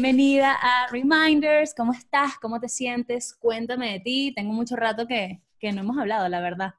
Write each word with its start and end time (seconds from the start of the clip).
bienvenida 0.00 0.54
a 0.54 0.86
Reminders. 0.90 1.74
¿Cómo 1.74 1.92
estás? 1.92 2.38
¿Cómo 2.40 2.58
te 2.58 2.70
sientes? 2.70 3.34
Cuéntame 3.34 3.92
de 3.92 4.00
ti. 4.00 4.32
Tengo 4.34 4.50
mucho 4.50 4.74
rato 4.74 5.06
que, 5.06 5.42
que 5.58 5.72
no 5.72 5.82
hemos 5.82 5.98
hablado, 5.98 6.26
la 6.30 6.40
verdad. 6.40 6.74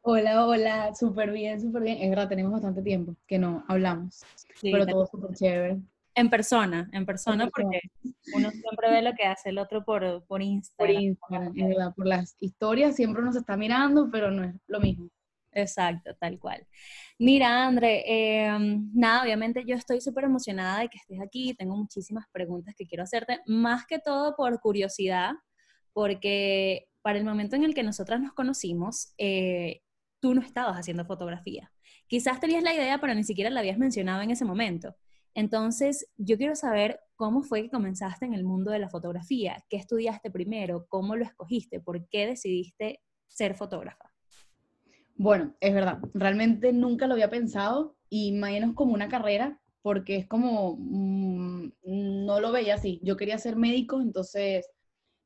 Hola, 0.00 0.46
hola, 0.46 0.92
súper 0.96 1.30
bien, 1.30 1.60
súper 1.60 1.82
bien. 1.82 1.98
Es 2.00 2.10
verdad, 2.10 2.28
tenemos 2.28 2.50
bastante 2.50 2.82
tiempo 2.82 3.14
que 3.24 3.38
no 3.38 3.64
hablamos, 3.68 4.24
pero 4.60 4.84
todo 4.84 5.06
súper 5.06 5.36
chévere. 5.36 5.78
En 6.16 6.28
persona, 6.28 6.90
en 6.92 7.06
persona, 7.06 7.48
porque 7.48 7.78
uno 8.34 8.50
siempre 8.50 8.90
ve 8.90 9.02
lo 9.02 9.14
que 9.14 9.26
hace 9.26 9.50
el 9.50 9.58
otro 9.58 9.84
por, 9.84 10.24
por 10.24 10.42
Instagram. 10.42 10.92
Por 10.92 11.02
Instagram, 11.02 11.52
es 11.56 11.68
verdad, 11.68 11.94
por 11.94 12.06
las 12.08 12.36
historias 12.40 12.96
siempre 12.96 13.22
uno 13.22 13.32
se 13.32 13.38
está 13.38 13.56
mirando, 13.56 14.08
pero 14.10 14.32
no 14.32 14.42
es 14.42 14.56
lo 14.66 14.80
mismo. 14.80 15.08
Exacto, 15.52 16.16
tal 16.18 16.40
cual. 16.40 16.66
Mira, 17.22 17.66
André, 17.66 18.02
em, 18.06 18.90
nada, 18.94 19.22
obviamente 19.22 19.62
yo 19.66 19.76
estoy 19.76 20.00
súper 20.00 20.24
emocionada 20.24 20.80
de 20.80 20.88
que 20.88 20.96
estés 20.96 21.20
aquí, 21.20 21.52
tengo 21.52 21.76
muchísimas 21.76 22.24
preguntas 22.32 22.74
que 22.74 22.86
quiero 22.86 23.04
hacerte, 23.04 23.40
más 23.44 23.84
que 23.86 23.98
todo 23.98 24.34
por 24.36 24.58
curiosidad, 24.60 25.32
porque 25.92 26.86
para 27.02 27.18
el 27.18 27.26
momento 27.26 27.56
en 27.56 27.64
el 27.64 27.74
que 27.74 27.82
nosotras 27.82 28.22
nos 28.22 28.32
conocimos, 28.32 29.12
eh, 29.18 29.82
tú 30.18 30.34
no 30.34 30.40
estabas 30.40 30.76
haciendo 30.78 31.04
fotografía. 31.04 31.70
Quizás 32.06 32.40
tenías 32.40 32.62
la 32.62 32.72
idea, 32.74 32.98
pero 33.02 33.14
ni 33.14 33.24
siquiera 33.24 33.50
la 33.50 33.60
habías 33.60 33.76
mencionado 33.76 34.22
en 34.22 34.30
ese 34.30 34.46
momento. 34.46 34.96
Entonces, 35.34 36.06
yo 36.16 36.38
quiero 36.38 36.54
saber 36.56 37.00
cómo 37.16 37.42
fue 37.42 37.64
que 37.64 37.70
comenzaste 37.70 38.24
en 38.24 38.32
el 38.32 38.44
mundo 38.44 38.70
de 38.70 38.78
la 38.78 38.88
fotografía, 38.88 39.62
qué 39.68 39.76
estudiaste 39.76 40.30
primero, 40.30 40.86
cómo 40.88 41.16
lo 41.16 41.24
escogiste, 41.26 41.80
por 41.80 42.08
qué 42.08 42.26
decidiste 42.26 43.02
ser 43.28 43.56
fotógrafa. 43.56 44.09
Bueno, 45.22 45.54
es 45.60 45.74
verdad, 45.74 45.98
realmente 46.14 46.72
nunca 46.72 47.06
lo 47.06 47.12
había 47.12 47.28
pensado 47.28 47.94
y 48.08 48.32
menos 48.32 48.72
como 48.74 48.94
una 48.94 49.10
carrera, 49.10 49.60
porque 49.82 50.16
es 50.16 50.26
como, 50.26 50.78
mm, 50.78 51.72
no 52.24 52.40
lo 52.40 52.52
veía 52.52 52.76
así. 52.76 53.00
Yo 53.02 53.18
quería 53.18 53.36
ser 53.36 53.54
médico, 53.56 54.00
entonces 54.00 54.66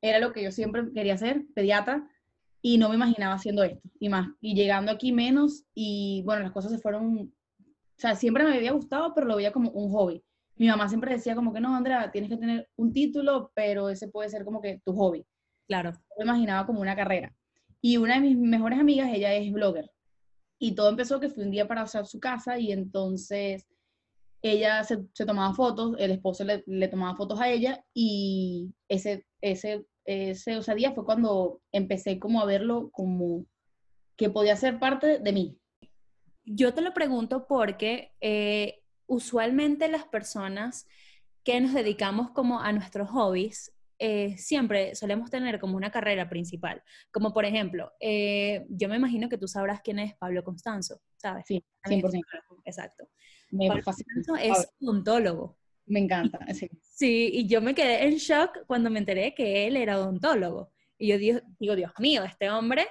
era 0.02 0.18
lo 0.18 0.32
que 0.32 0.42
yo 0.42 0.50
siempre 0.50 0.92
quería 0.92 1.16
ser, 1.16 1.44
pediatra, 1.54 2.10
y 2.60 2.78
no 2.78 2.88
me 2.88 2.96
imaginaba 2.96 3.34
haciendo 3.34 3.62
esto, 3.62 3.88
y 4.00 4.08
más. 4.08 4.30
Y 4.40 4.56
llegando 4.56 4.90
aquí 4.90 5.12
menos, 5.12 5.64
y 5.74 6.22
bueno, 6.26 6.42
las 6.42 6.50
cosas 6.50 6.72
se 6.72 6.78
fueron, 6.78 7.32
o 7.60 7.68
sea, 7.96 8.16
siempre 8.16 8.42
me 8.42 8.56
había 8.56 8.72
gustado, 8.72 9.14
pero 9.14 9.28
lo 9.28 9.36
veía 9.36 9.52
como 9.52 9.70
un 9.70 9.92
hobby. 9.92 10.24
Mi 10.56 10.66
mamá 10.66 10.88
siempre 10.88 11.12
decía 11.14 11.36
como 11.36 11.52
que 11.52 11.60
no, 11.60 11.76
Andrea, 11.76 12.10
tienes 12.10 12.30
que 12.30 12.36
tener 12.36 12.68
un 12.74 12.92
título, 12.92 13.52
pero 13.54 13.88
ese 13.90 14.08
puede 14.08 14.28
ser 14.28 14.44
como 14.44 14.60
que 14.60 14.80
tu 14.84 14.92
hobby. 14.94 15.24
Claro. 15.68 15.92
me 16.18 16.24
imaginaba 16.24 16.66
como 16.66 16.80
una 16.80 16.96
carrera. 16.96 17.32
Y 17.84 17.98
una 17.98 18.14
de 18.14 18.20
mis 18.20 18.38
mejores 18.38 18.80
amigas, 18.80 19.10
ella 19.12 19.34
es 19.34 19.52
blogger. 19.52 19.90
Y 20.58 20.74
todo 20.74 20.88
empezó 20.88 21.20
que 21.20 21.28
fui 21.28 21.42
un 21.42 21.50
día 21.50 21.68
para 21.68 21.82
hacer 21.82 22.06
su 22.06 22.18
casa 22.18 22.58
y 22.58 22.72
entonces 22.72 23.66
ella 24.40 24.82
se, 24.84 25.04
tomaba 25.26 25.52
fotos, 25.52 25.94
el 25.98 26.12
esposo 26.12 26.44
le, 26.44 26.64
le, 26.66 26.88
tomaba 26.88 27.16
fotos 27.16 27.40
a 27.40 27.50
ella 27.50 27.84
y 27.92 28.72
ese, 28.88 29.26
ese 29.40 29.84
ese, 30.04 30.58
o 30.58 30.74
día 30.74 30.92
fue 30.92 31.04
cuando 31.04 31.60
empecé 31.72 32.18
como 32.18 32.40
a 32.40 32.46
verlo 32.46 32.90
como 32.92 33.46
que 34.16 34.30
podía 34.30 34.56
ser 34.56 34.78
parte 34.78 35.18
de 35.18 35.32
mí. 35.32 35.58
Yo 36.44 36.74
te 36.74 36.82
lo 36.82 36.92
pregunto 36.92 37.46
porque 37.46 38.12
eh, 38.20 38.82
usualmente 39.06 39.88
las 39.88 40.04
personas 40.04 40.86
que 41.42 41.60
nos 41.60 41.72
dedicamos 41.72 42.30
como 42.30 42.60
a 42.60 42.72
nuestros 42.72 43.08
hobbies, 43.10 43.73
eh, 43.98 44.36
siempre 44.36 44.94
solemos 44.94 45.30
tener 45.30 45.58
como 45.58 45.76
una 45.76 45.90
carrera 45.90 46.28
principal. 46.28 46.82
Como 47.12 47.32
por 47.32 47.44
ejemplo, 47.44 47.92
eh, 48.00 48.66
yo 48.68 48.88
me 48.88 48.96
imagino 48.96 49.28
que 49.28 49.38
tú 49.38 49.48
sabrás 49.48 49.80
quién 49.82 49.98
es 49.98 50.14
Pablo 50.16 50.42
Constanzo, 50.42 51.00
¿sabes? 51.16 51.44
Sí, 51.46 51.64
100%. 51.84 52.20
Exacto. 52.64 53.08
Pablo 53.50 53.82
Constanzo 53.84 54.36
es 54.36 54.68
odontólogo. 54.80 55.58
Me 55.86 56.00
encanta, 56.00 56.38
sí. 56.54 56.70
Sí, 56.82 57.30
y 57.32 57.46
yo 57.46 57.60
me 57.60 57.74
quedé 57.74 58.06
en 58.06 58.16
shock 58.16 58.64
cuando 58.66 58.90
me 58.90 58.98
enteré 58.98 59.34
que 59.34 59.66
él 59.66 59.76
era 59.76 59.98
odontólogo. 59.98 60.72
Y 60.98 61.08
yo 61.08 61.18
digo, 61.18 61.40
digo, 61.58 61.76
Dios 61.76 61.92
mío, 61.98 62.24
este 62.24 62.50
hombre 62.50 62.86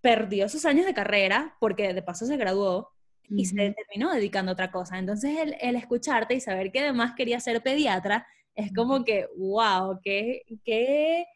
perdió 0.00 0.48
sus 0.48 0.64
años 0.66 0.86
de 0.86 0.94
carrera 0.94 1.56
porque 1.58 1.92
de 1.94 2.02
paso 2.02 2.26
se 2.26 2.36
graduó 2.36 2.92
y 3.28 3.46
se 3.46 3.56
terminó 3.56 4.12
dedicando 4.12 4.50
a 4.50 4.54
otra 4.54 4.70
cosa. 4.70 4.98
Entonces, 4.98 5.36
el, 5.38 5.56
el, 5.60 5.76
escucharte 5.76 6.34
y 6.34 6.40
saber 6.40 6.70
que 6.70 6.80
además 6.80 7.14
quería 7.16 7.40
ser 7.40 7.62
pediatra 7.62 8.26
es 8.56 8.72
como 8.72 9.04
que, 9.04 9.26
wow, 9.36 10.00
qué, 10.02 10.42
qué, 10.64 11.26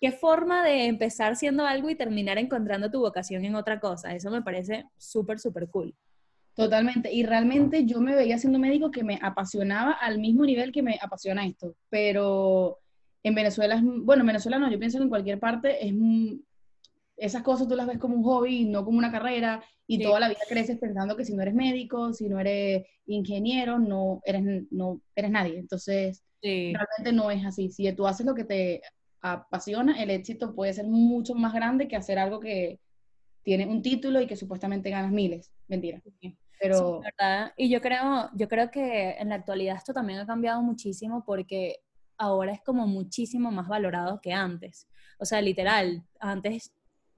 qué 0.00 0.12
forma 0.12 0.64
de 0.64 0.86
empezar 0.86 1.36
siendo 1.36 1.66
algo 1.66 1.90
y 1.90 1.94
terminar 1.94 2.38
encontrando 2.38 2.90
tu 2.90 3.00
vocación 3.00 3.44
en 3.44 3.54
otra 3.54 3.78
cosa. 3.78 4.14
Eso 4.14 4.30
me 4.30 4.42
parece 4.42 4.86
súper, 4.96 5.38
súper 5.38 5.68
cool. 5.68 5.94
Totalmente. 6.54 7.12
Y 7.12 7.24
realmente 7.24 7.84
yo 7.84 8.00
me 8.00 8.14
veía 8.14 8.38
siendo 8.38 8.58
médico 8.58 8.90
que 8.90 9.04
me 9.04 9.18
apasionaba 9.22 9.92
al 9.92 10.18
mismo 10.18 10.44
nivel 10.44 10.72
que 10.72 10.82
me 10.82 10.98
apasiona 11.00 11.46
esto. 11.46 11.76
Pero 11.90 12.78
en 13.22 13.34
Venezuela, 13.34 13.76
es, 13.76 13.82
bueno, 13.84 14.22
en 14.22 14.26
Venezuela 14.28 14.58
no, 14.58 14.70
yo 14.70 14.78
pienso 14.78 14.98
que 14.98 15.04
en 15.04 15.10
cualquier 15.10 15.38
parte 15.38 15.86
es 15.86 15.92
esas 17.22 17.42
cosas 17.42 17.68
tú 17.68 17.76
las 17.76 17.86
ves 17.86 17.98
como 17.98 18.16
un 18.16 18.24
hobby, 18.24 18.64
no 18.64 18.84
como 18.84 18.98
una 18.98 19.12
carrera, 19.12 19.62
y 19.86 20.02
toda 20.02 20.18
la 20.18 20.28
vida 20.28 20.40
creces 20.48 20.76
pensando 20.78 21.16
que 21.16 21.24
si 21.24 21.34
no 21.34 21.42
eres 21.42 21.54
médico, 21.54 22.12
si 22.12 22.28
no 22.28 22.40
eres 22.40 22.84
ingeniero, 23.06 23.78
no 23.78 24.20
eres, 24.24 24.42
no 24.72 25.00
eres 25.14 25.30
nadie. 25.30 25.58
Entonces, 25.58 26.24
realmente 26.42 27.12
no 27.12 27.30
es 27.30 27.46
así. 27.46 27.70
Si 27.70 27.90
tú 27.92 28.08
haces 28.08 28.26
lo 28.26 28.34
que 28.34 28.42
te 28.42 28.82
apasiona, 29.20 30.02
el 30.02 30.10
éxito 30.10 30.52
puede 30.52 30.72
ser 30.72 30.86
mucho 30.88 31.36
más 31.36 31.54
grande 31.54 31.86
que 31.86 31.94
hacer 31.94 32.18
algo 32.18 32.40
que 32.40 32.80
tiene 33.44 33.66
un 33.66 33.82
título 33.82 34.20
y 34.20 34.26
que 34.26 34.34
supuestamente 34.34 34.90
ganas 34.90 35.12
miles. 35.12 35.52
Mentira. 35.68 36.02
Pero... 36.58 37.02
¿verdad? 37.02 37.52
Y 37.56 37.68
yo 37.70 37.80
creo, 37.80 38.30
yo 38.34 38.48
creo 38.48 38.68
que 38.72 39.12
en 39.12 39.28
la 39.28 39.36
actualidad 39.36 39.76
esto 39.76 39.94
también 39.94 40.18
ha 40.18 40.26
cambiado 40.26 40.60
muchísimo 40.60 41.22
porque 41.24 41.76
ahora 42.18 42.52
es 42.52 42.62
como 42.62 42.88
muchísimo 42.88 43.52
más 43.52 43.68
valorado 43.68 44.20
que 44.20 44.32
antes. 44.32 44.88
O 45.20 45.24
sea, 45.24 45.40
literal, 45.40 46.02
antes 46.18 46.72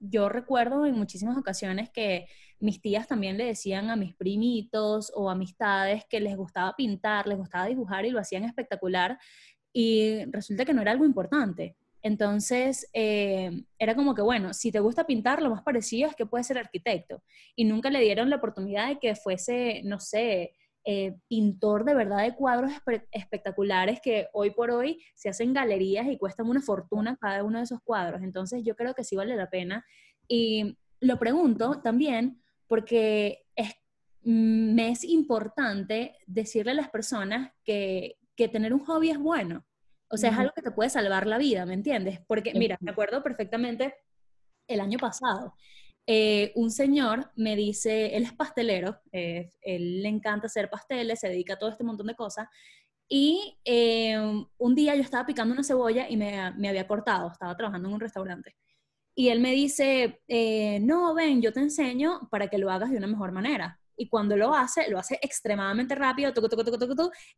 yo 0.09 0.29
recuerdo 0.29 0.87
en 0.87 0.95
muchísimas 0.95 1.37
ocasiones 1.37 1.91
que 1.91 2.27
mis 2.61 2.81
tías 2.81 3.07
también 3.09 3.37
le 3.37 3.45
decían 3.45 3.91
a 3.91 3.97
mis 3.97 4.15
primitos 4.15 5.13
o 5.15 5.31
amistades 5.31 6.05
que 6.09 6.21
les 6.21 6.37
gustaba 6.37 6.75
pintar, 6.77 7.27
les 7.27 7.39
gustaba 7.39 7.67
dibujar 7.67 8.07
y 8.07 8.11
lo 8.11 8.21
hacían 8.21 8.45
espectacular 8.45 9.19
y 9.73 10.25
resulta 10.27 10.65
que 10.65 10.73
no 10.73 10.83
era 10.83 10.93
algo 10.93 11.05
importante. 11.05 11.77
Entonces, 12.01 12.89
eh, 12.93 13.51
era 13.79 13.95
como 13.95 14.15
que, 14.15 14.21
bueno, 14.21 14.53
si 14.53 14.71
te 14.71 14.79
gusta 14.79 15.07
pintar, 15.07 15.43
lo 15.43 15.51
más 15.51 15.63
parecido 15.63 16.09
es 16.09 16.15
que 16.15 16.27
puedes 16.27 16.47
ser 16.47 16.59
arquitecto. 16.59 17.23
Y 17.57 17.65
nunca 17.65 17.89
le 17.89 18.01
dieron 18.01 18.29
la 18.29 18.37
oportunidad 18.37 18.89
de 18.89 18.99
que 18.99 19.15
fuese, 19.15 19.81
no 19.85 19.99
sé, 20.01 20.53
eh, 20.85 21.17
pintor 21.29 21.85
de 21.85 21.95
verdad 21.95 22.23
de 22.23 22.35
cuadros 22.35 22.73
espectaculares 23.11 24.01
que 24.03 24.29
hoy 24.33 24.51
por 24.51 24.71
hoy 24.71 25.03
se 25.15 25.29
hacen 25.29 25.53
galerías 25.53 26.07
y 26.07 26.19
cuestan 26.19 26.49
una 26.49 26.61
fortuna 26.61 27.17
cada 27.21 27.43
uno 27.43 27.59
de 27.59 27.65
esos 27.65 27.81
cuadros. 27.83 28.23
Entonces, 28.23 28.63
yo 28.65 28.77
creo 28.77 28.95
que 28.95 29.05
sí 29.05 29.17
vale 29.17 29.37
la 29.37 29.51
pena. 29.51 29.85
Y 30.29 30.79
lo 31.01 31.19
pregunto 31.19 31.81
también 31.83 32.43
porque 32.67 33.47
es, 33.57 33.75
mm, 34.23 34.75
me 34.75 34.91
es 34.91 35.05
importante 35.05 36.17
decirle 36.27 36.73
a 36.73 36.75
las 36.75 36.91
personas 36.91 37.53
que, 37.65 38.19
que 38.37 38.49
tener 38.49 38.73
un 38.75 38.85
hobby 38.85 39.11
es 39.11 39.19
bueno 39.19 39.65
o 40.15 40.17
sea, 40.17 40.31
es 40.31 40.39
algo 40.39 40.53
que 40.55 40.63
te 40.63 40.71
puede 40.71 40.91
salvar 40.91 41.27
la 41.27 41.39
vida, 41.39 41.67
¿me 41.67 41.75
entiendes? 41.75 42.21
Porque, 42.29 42.53
mira, 42.55 42.79
me 42.81 42.93
acuerdo 42.93 43.23
perfectamente 43.23 43.97
el 44.69 44.81
año 44.81 44.99
pasado, 44.99 45.55
eh, 46.07 46.53
un 46.55 46.71
señor 46.71 47.31
me 47.37 47.57
dice, 47.57 48.17
él 48.17 48.25
es 48.25 48.33
pastelero, 48.33 49.01
eh, 49.13 49.51
él 49.63 50.03
le 50.03 50.09
encanta 50.09 50.47
hacer 50.47 50.71
pasteles, 50.71 51.21
se 51.21 51.29
dedica 51.29 51.55
a 51.55 51.59
todo 51.59 51.71
este 51.71 51.85
montón 51.85 52.07
de 52.07 52.15
cosas, 52.15 52.49
y 53.09 53.59
eh, 53.65 54.17
un 54.59 54.75
día 54.75 54.95
yo 54.95 55.03
estaba 55.03 55.27
picando 55.27 55.53
una 55.55 55.63
cebolla 55.65 56.09
y 56.09 56.17
me, 56.17 56.53
me, 56.53 56.69
había 56.69 56.87
cortado, 56.87 57.31
estaba 57.31 57.57
trabajando 57.57 57.89
en 57.89 57.95
un 57.95 58.01
restaurante. 58.01 58.57
Y 59.15 59.29
él 59.29 59.41
me 59.41 59.53
dice, 59.53 60.21
no, 60.83 61.15
ven, 61.15 61.41
yo 61.41 61.53
te 61.53 61.61
enseño 61.61 62.29
para 62.31 62.49
que 62.49 62.59
lo 62.59 62.71
hagas 62.71 62.91
de 62.91 62.97
una 62.97 63.07
mejor 63.07 63.31
manera 63.33 63.79
y 63.97 64.09
cuando 64.09 64.37
lo 64.37 64.55
hace, 64.55 64.91
lo 64.91 64.99
hace 64.99 65.19
extremadamente 65.23 65.95
rápido, 65.95 66.33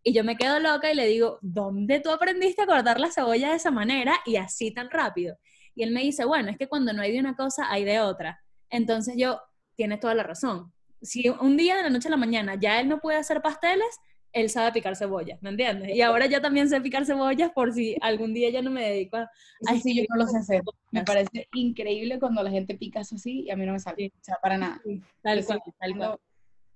y 0.03 0.13
yo 0.13 0.25
me 0.25 0.37
quedo 0.37 0.61
loca 0.61 0.91
y 0.91 0.95
le 0.95 1.07
digo, 1.07 1.39
¿dónde 1.43 2.01
tú 2.01 2.11
aprendiste 2.11 2.63
a 2.63 2.67
cortar 2.67 3.01
la 3.01 3.11
cebolla 3.11 3.51
de 3.51 3.57
esa 3.57 3.71
manera 3.71 4.17
y 4.25 4.37
así 4.37 4.73
tan 4.73 4.91
rápido? 4.91 5.37
Y 5.75 5.83
él 5.83 5.91
me 5.91 6.03
dice, 6.03 6.25
bueno, 6.25 6.51
es 6.51 6.57
que 6.57 6.69
cuando 6.69 6.93
no 6.93 7.03
hay 7.03 7.13
de 7.13 7.21
una 7.21 7.37
cosa, 7.37 7.71
hay 7.71 7.85
de 7.85 8.01
otra. 8.01 8.43
Entonces 8.71 9.15
yo, 9.17 9.41
tienes 9.75 10.01
toda 10.01 10.15
la 10.15 10.23
razón. 10.23 10.73
Si 11.03 11.29
un 11.29 11.57
día 11.57 11.77
de 11.77 11.83
la 11.83 11.91
noche 11.91 12.09
a 12.09 12.11
la 12.11 12.17
mañana 12.17 12.55
ya 12.59 12.81
él 12.81 12.89
no 12.89 13.01
puede 13.01 13.19
hacer 13.19 13.43
pasteles, 13.43 13.99
él 14.33 14.51
sabe 14.51 14.73
picar 14.73 14.97
cebolla, 14.97 15.39
¿me 15.41 15.51
entiendes? 15.51 15.97
Y 15.97 16.03
ahora 16.03 16.27
ya 16.27 16.43
también 16.43 16.69
sé 16.69 16.81
picar 16.81 17.07
cebollas 17.07 17.53
por 17.53 17.73
si 17.73 17.97
algún 18.03 18.35
día 18.35 18.51
ya 18.51 18.61
no 18.61 18.71
me 18.71 18.91
dedico 18.91 19.17
a... 19.17 19.31
Ay, 19.67 19.81
sí, 19.81 19.97
yo 19.97 20.05
no 20.11 20.17
lo 20.17 20.27
sé 20.27 20.39
hacer. 20.39 20.63
Me 20.91 21.05
parece 21.05 21.49
increíble 21.55 22.19
cuando 22.19 22.43
la 22.43 22.51
gente 22.51 22.77
pica 22.77 23.01
eso 23.01 23.15
así 23.15 23.45
y 23.45 23.51
a 23.51 23.57
mí 23.57 23.65
no 23.65 23.73
me 23.73 23.81
sale. 23.81 24.13
O 24.15 24.25
sea, 24.25 24.37
para 24.43 24.59
nada. 24.59 24.83
tal 25.23 25.45
cual, 25.45 25.61
tal 25.79 25.97
cual. 25.97 26.19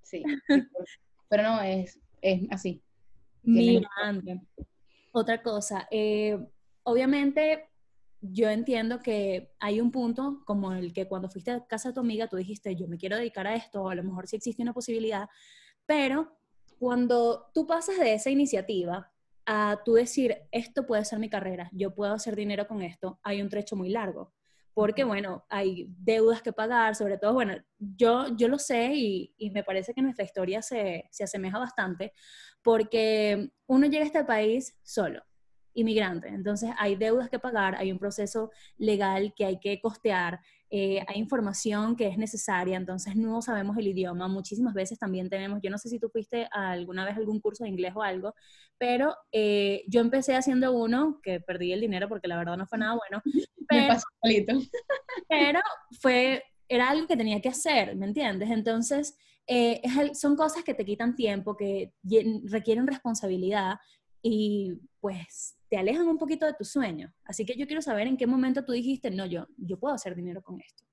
Sí. 0.02 0.22
Pero 1.28 1.42
no, 1.42 1.60
es, 1.60 2.00
es 2.22 2.40
así. 2.50 2.82
Mira, 3.42 3.88
otra 5.12 5.42
cosa. 5.42 5.86
Eh, 5.90 6.38
obviamente, 6.82 7.69
yo 8.20 8.48
entiendo 8.50 9.00
que 9.00 9.52
hay 9.60 9.80
un 9.80 9.90
punto 9.90 10.42
como 10.44 10.72
el 10.72 10.92
que 10.92 11.08
cuando 11.08 11.28
fuiste 11.28 11.50
a 11.50 11.66
casa 11.66 11.88
de 11.88 11.94
tu 11.94 12.00
amiga, 12.00 12.28
tú 12.28 12.36
dijiste, 12.36 12.76
yo 12.76 12.86
me 12.86 12.98
quiero 12.98 13.16
dedicar 13.16 13.46
a 13.46 13.54
esto, 13.54 13.82
o 13.82 13.88
a 13.88 13.94
lo 13.94 14.02
mejor 14.04 14.26
sí 14.26 14.36
existe 14.36 14.62
una 14.62 14.74
posibilidad, 14.74 15.28
pero 15.86 16.36
cuando 16.78 17.50
tú 17.54 17.66
pasas 17.66 17.98
de 17.98 18.14
esa 18.14 18.30
iniciativa 18.30 19.12
a 19.46 19.80
tú 19.84 19.94
decir, 19.94 20.36
esto 20.52 20.86
puede 20.86 21.04
ser 21.04 21.18
mi 21.18 21.28
carrera, 21.28 21.70
yo 21.72 21.94
puedo 21.94 22.12
hacer 22.12 22.36
dinero 22.36 22.66
con 22.66 22.82
esto, 22.82 23.18
hay 23.22 23.42
un 23.42 23.48
trecho 23.48 23.76
muy 23.76 23.88
largo. 23.88 24.32
Porque, 24.72 25.02
bueno, 25.02 25.44
hay 25.48 25.88
deudas 25.98 26.42
que 26.42 26.52
pagar, 26.52 26.94
sobre 26.94 27.18
todo, 27.18 27.34
bueno, 27.34 27.54
yo, 27.76 28.28
yo 28.36 28.46
lo 28.46 28.58
sé 28.58 28.92
y, 28.94 29.34
y 29.36 29.50
me 29.50 29.64
parece 29.64 29.92
que 29.92 30.00
nuestra 30.00 30.24
historia 30.24 30.62
se, 30.62 31.08
se 31.10 31.24
asemeja 31.24 31.58
bastante, 31.58 32.12
porque 32.62 33.50
uno 33.66 33.86
llega 33.86 34.04
a 34.04 34.06
este 34.06 34.24
país 34.24 34.78
solo, 34.82 35.22
inmigrante. 35.74 36.28
Entonces 36.28 36.70
hay 36.78 36.96
deudas 36.96 37.28
que 37.30 37.38
pagar, 37.38 37.74
hay 37.76 37.92
un 37.92 37.98
proceso 37.98 38.50
legal 38.78 39.32
que 39.36 39.44
hay 39.44 39.60
que 39.60 39.80
costear, 39.80 40.40
eh, 40.70 41.04
hay 41.08 41.18
información 41.18 41.96
que 41.96 42.06
es 42.06 42.16
necesaria, 42.16 42.76
entonces 42.76 43.16
no 43.16 43.42
sabemos 43.42 43.76
el 43.76 43.88
idioma. 43.88 44.28
Muchísimas 44.28 44.74
veces 44.74 44.98
también 44.98 45.28
tenemos, 45.28 45.60
yo 45.62 45.70
no 45.70 45.78
sé 45.78 45.88
si 45.88 45.98
tú 45.98 46.08
fuiste 46.10 46.48
alguna 46.52 47.04
vez 47.04 47.14
a 47.14 47.18
algún 47.18 47.40
curso 47.40 47.64
de 47.64 47.70
inglés 47.70 47.92
o 47.94 48.02
algo, 48.02 48.34
pero 48.78 49.14
eh, 49.32 49.82
yo 49.88 50.00
empecé 50.00 50.36
haciendo 50.36 50.72
uno 50.72 51.20
que 51.22 51.40
perdí 51.40 51.72
el 51.72 51.80
dinero 51.80 52.08
porque 52.08 52.28
la 52.28 52.38
verdad 52.38 52.56
no 52.56 52.66
fue 52.66 52.78
nada 52.78 52.96
bueno. 52.96 53.22
Pero, 53.72 53.94
pero 55.28 55.60
fue, 56.00 56.42
era 56.68 56.90
algo 56.90 57.06
que 57.06 57.16
tenía 57.16 57.40
que 57.40 57.50
hacer, 57.50 57.94
¿me 57.94 58.06
entiendes? 58.06 58.50
Entonces, 58.50 59.16
eh, 59.46 59.80
son 60.14 60.36
cosas 60.36 60.64
que 60.64 60.74
te 60.74 60.84
quitan 60.84 61.16
tiempo, 61.16 61.56
que 61.56 61.92
requieren 62.44 62.86
responsabilidad 62.86 63.78
y 64.22 64.74
pues 65.00 65.56
te 65.68 65.76
alejan 65.76 66.08
un 66.08 66.18
poquito 66.18 66.46
de 66.46 66.54
tu 66.54 66.64
sueño. 66.64 67.12
Así 67.24 67.44
que 67.44 67.56
yo 67.56 67.66
quiero 67.66 67.82
saber 67.82 68.06
en 68.06 68.16
qué 68.16 68.26
momento 68.26 68.64
tú 68.64 68.72
dijiste, 68.72 69.10
no, 69.10 69.26
yo, 69.26 69.46
yo 69.56 69.78
puedo 69.78 69.94
hacer 69.94 70.14
dinero 70.14 70.42
con 70.42 70.60
esto. 70.60 70.84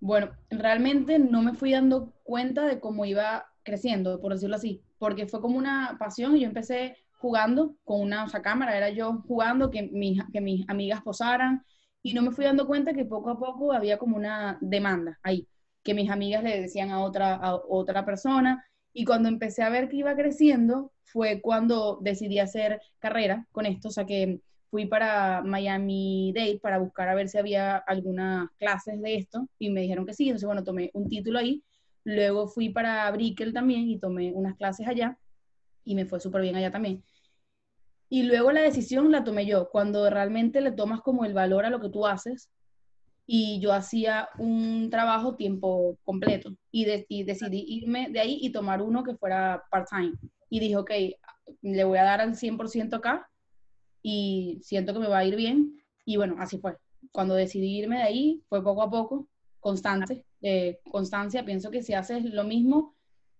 Bueno, 0.00 0.30
realmente 0.50 1.18
no 1.18 1.42
me 1.42 1.54
fui 1.54 1.72
dando 1.72 2.14
cuenta 2.22 2.66
de 2.66 2.80
cómo 2.80 3.04
iba 3.04 3.46
creciendo, 3.62 4.20
por 4.20 4.32
decirlo 4.32 4.56
así, 4.56 4.82
porque 4.98 5.26
fue 5.26 5.40
como 5.40 5.58
una 5.58 5.96
pasión 5.98 6.36
y 6.36 6.40
yo 6.40 6.46
empecé 6.46 6.96
jugando 7.18 7.76
con 7.84 8.00
una 8.00 8.24
o 8.24 8.42
cámara, 8.42 8.76
era 8.76 8.88
yo 8.88 9.22
jugando 9.28 9.70
que 9.70 9.82
mis, 9.82 10.22
que 10.32 10.40
mis 10.40 10.66
amigas 10.68 11.02
posaran 11.02 11.62
y 12.02 12.14
no 12.14 12.22
me 12.22 12.30
fui 12.30 12.46
dando 12.46 12.66
cuenta 12.66 12.94
que 12.94 13.04
poco 13.04 13.28
a 13.28 13.38
poco 13.38 13.72
había 13.72 13.98
como 13.98 14.16
una 14.16 14.56
demanda 14.62 15.18
ahí, 15.22 15.46
que 15.82 15.92
mis 15.92 16.10
amigas 16.10 16.42
le 16.42 16.62
decían 16.62 16.90
a 16.90 17.00
otra, 17.00 17.34
a 17.34 17.56
otra 17.56 18.06
persona 18.06 18.64
y 18.92 19.04
cuando 19.04 19.28
empecé 19.28 19.62
a 19.62 19.70
ver 19.70 19.88
que 19.88 19.96
iba 19.96 20.16
creciendo, 20.16 20.92
fue 21.04 21.40
cuando 21.40 21.98
decidí 22.00 22.38
hacer 22.38 22.80
carrera 22.98 23.46
con 23.52 23.66
esto, 23.66 23.88
o 23.88 23.90
sea 23.90 24.04
que 24.06 24.40
fui 24.70 24.86
para 24.86 25.42
Miami 25.42 26.32
Dade 26.34 26.60
para 26.62 26.78
buscar 26.78 27.08
a 27.08 27.14
ver 27.14 27.28
si 27.28 27.38
había 27.38 27.76
algunas 27.76 28.48
clases 28.58 29.00
de 29.00 29.16
esto. 29.16 29.48
Y 29.58 29.70
me 29.70 29.80
dijeron 29.80 30.06
que 30.06 30.14
sí, 30.14 30.28
entonces 30.28 30.46
bueno, 30.46 30.62
tomé 30.64 30.90
un 30.94 31.08
título 31.08 31.38
ahí, 31.38 31.62
luego 32.04 32.46
fui 32.48 32.68
para 32.70 33.10
Brickell 33.10 33.52
también 33.52 33.88
y 33.88 33.98
tomé 33.98 34.32
unas 34.32 34.56
clases 34.56 34.86
allá. 34.86 35.18
Y 35.84 35.94
me 35.94 36.06
fue 36.06 36.20
súper 36.20 36.42
bien 36.42 36.56
allá 36.56 36.70
también. 36.70 37.02
Y 38.08 38.24
luego 38.24 38.52
la 38.52 38.60
decisión 38.62 39.10
la 39.10 39.24
tomé 39.24 39.46
yo, 39.46 39.70
cuando 39.70 40.08
realmente 40.10 40.60
le 40.60 40.72
tomas 40.72 41.00
como 41.00 41.24
el 41.24 41.34
valor 41.34 41.64
a 41.64 41.70
lo 41.70 41.80
que 41.80 41.90
tú 41.90 42.06
haces 42.06 42.50
y 43.32 43.60
yo 43.60 43.72
hacía 43.72 44.28
un 44.38 44.90
trabajo 44.90 45.36
tiempo 45.36 45.96
completo 46.02 46.50
y, 46.72 46.84
decidí 46.84 47.64
irme 47.64 48.08
de 48.10 48.18
ahí 48.18 48.38
y 48.42 48.50
tomar 48.50 48.82
uno 48.82 49.04
que 49.04 49.14
fuera 49.14 49.62
part-time. 49.70 50.14
Y 50.48 50.58
dije, 50.58 50.76
ok, 50.76 50.90
le 51.62 51.84
voy 51.84 51.98
a 51.98 52.02
dar 52.02 52.20
al 52.20 52.34
100% 52.34 52.92
acá 52.96 53.30
y 54.02 54.58
siento 54.64 54.92
que 54.92 54.98
me 54.98 55.06
va 55.06 55.18
a 55.18 55.24
ir 55.24 55.36
bien. 55.36 55.80
Y 56.04 56.16
bueno, 56.16 56.34
así 56.40 56.58
fue. 56.58 56.76
Cuando 57.12 57.36
decidí 57.36 57.78
irme 57.78 57.98
de 57.98 58.02
ahí, 58.02 58.42
fue 58.48 58.64
poco 58.64 58.82
a 58.82 58.90
poco, 58.90 59.28
constante, 59.60 60.24
eh, 60.42 60.80
constancia. 60.90 61.44
Pienso 61.44 61.70
que 61.70 61.84
si 61.84 61.94
haces 61.94 62.24
lo 62.24 62.42
mismo 62.42 62.96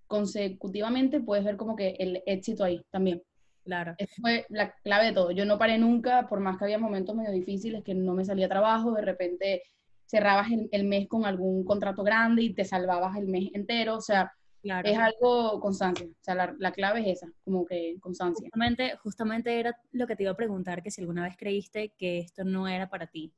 consecutivamente, 0.07 1.21
puedes 1.21 1.45
ver 1.45 1.57
como 1.57 1.75
que 1.75 1.97
el 1.99 2.23
éxito 2.27 2.63
ahí 2.63 2.81
también. 2.93 3.25
Claro. 3.65 3.97
Esa 3.99 4.15
fue 4.21 4.47
la 4.51 4.73
clave 4.85 5.07
de 5.07 5.13
todo. 5.15 5.33
Yo 5.33 5.45
no 5.45 5.59
paré 5.59 5.79
nunca, 5.79 6.29
por 6.29 6.39
más 6.39 6.59
que 6.59 6.65
había 6.67 6.79
momentos 6.79 7.17
medio 7.17 7.33
difíciles 7.33 7.83
que 7.83 7.97
no 7.97 8.15
me 8.15 8.25
salía 8.25 8.49
trabajo, 8.49 8.93
de 8.93 9.03
repente 9.03 9.63
cerrabas 10.11 10.49
el, 10.73 10.85
mes 10.85 11.07
con 11.07 11.25
algún 11.25 11.65
contrato 11.65 12.03
grande 12.03 12.43
y 12.43 12.53
te 12.53 12.65
salvabas 12.65 13.17
el 13.17 13.29
mes 13.29 13.51
entero, 13.55 13.97
o 13.97 14.01
sea, 14.01 14.33
es 14.65 14.99
algo 14.99 15.61
constancia, 15.61 16.05
o 16.05 16.21
sea, 16.21 16.53
la, 16.59 16.73
clave 16.73 17.03
es 17.03 17.19
esa, 17.19 17.33
como 17.45 17.65
que 17.65 17.97
constancia. 18.01 18.49
Justamente, 18.49 18.97
justamente 19.05 19.61
era 19.61 19.77
lo 19.93 20.09
que 20.09 20.17
te 20.17 20.25
iba 20.25 20.33
a 20.33 20.37
preguntar, 20.37 20.83
que 20.83 20.91
si 20.91 21.01
alguna 21.01 21.23
vez 21.23 21.37
creíste 21.39 21.95
que 21.97 22.19
esto 22.19 22.43
no 22.43 22.67
era 22.67 22.91
para 22.91 23.07
ti. 23.07 23.33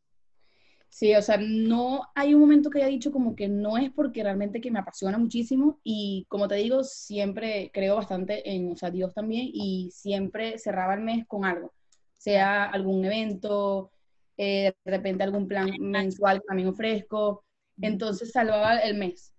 Sí, 0.88 1.14
o 1.14 1.20
sea, 1.20 1.36
no 1.38 2.04
hay 2.14 2.32
un 2.32 2.40
momento 2.40 2.70
que 2.70 2.78
haya 2.78 2.88
dicho 2.88 3.12
como 3.12 3.36
que 3.36 3.48
no 3.48 3.76
es 3.76 3.90
porque 3.90 4.22
realmente 4.22 4.60
que 4.62 4.70
me 4.70 4.78
apasiona 4.78 5.18
muchísimo 5.18 5.78
y 5.84 6.24
como 6.28 6.48
te 6.48 6.54
digo, 6.54 6.84
siempre 6.84 7.70
creo 7.72 7.96
bastante 7.96 8.50
en, 8.50 8.72
o 8.72 8.76
sea, 8.76 8.90
Dios 8.90 9.12
también 9.12 9.50
y 9.52 9.90
siempre 9.92 10.58
cerraba 10.58 10.94
el 10.94 11.02
mes 11.02 11.26
con 11.26 11.44
algo, 11.44 11.74
sea 12.16 12.64
algún 12.64 13.04
evento, 13.04 13.90
eh, 14.36 14.72
de 14.84 14.90
repente 14.90 15.22
algún 15.24 15.46
plan 15.46 15.70
mensual 15.78 16.40
que 16.40 16.46
también 16.46 16.68
ofrezco, 16.68 17.44
entonces 17.80 18.32
salvaba 18.32 18.78
el 18.78 18.96
mes. 18.96 19.32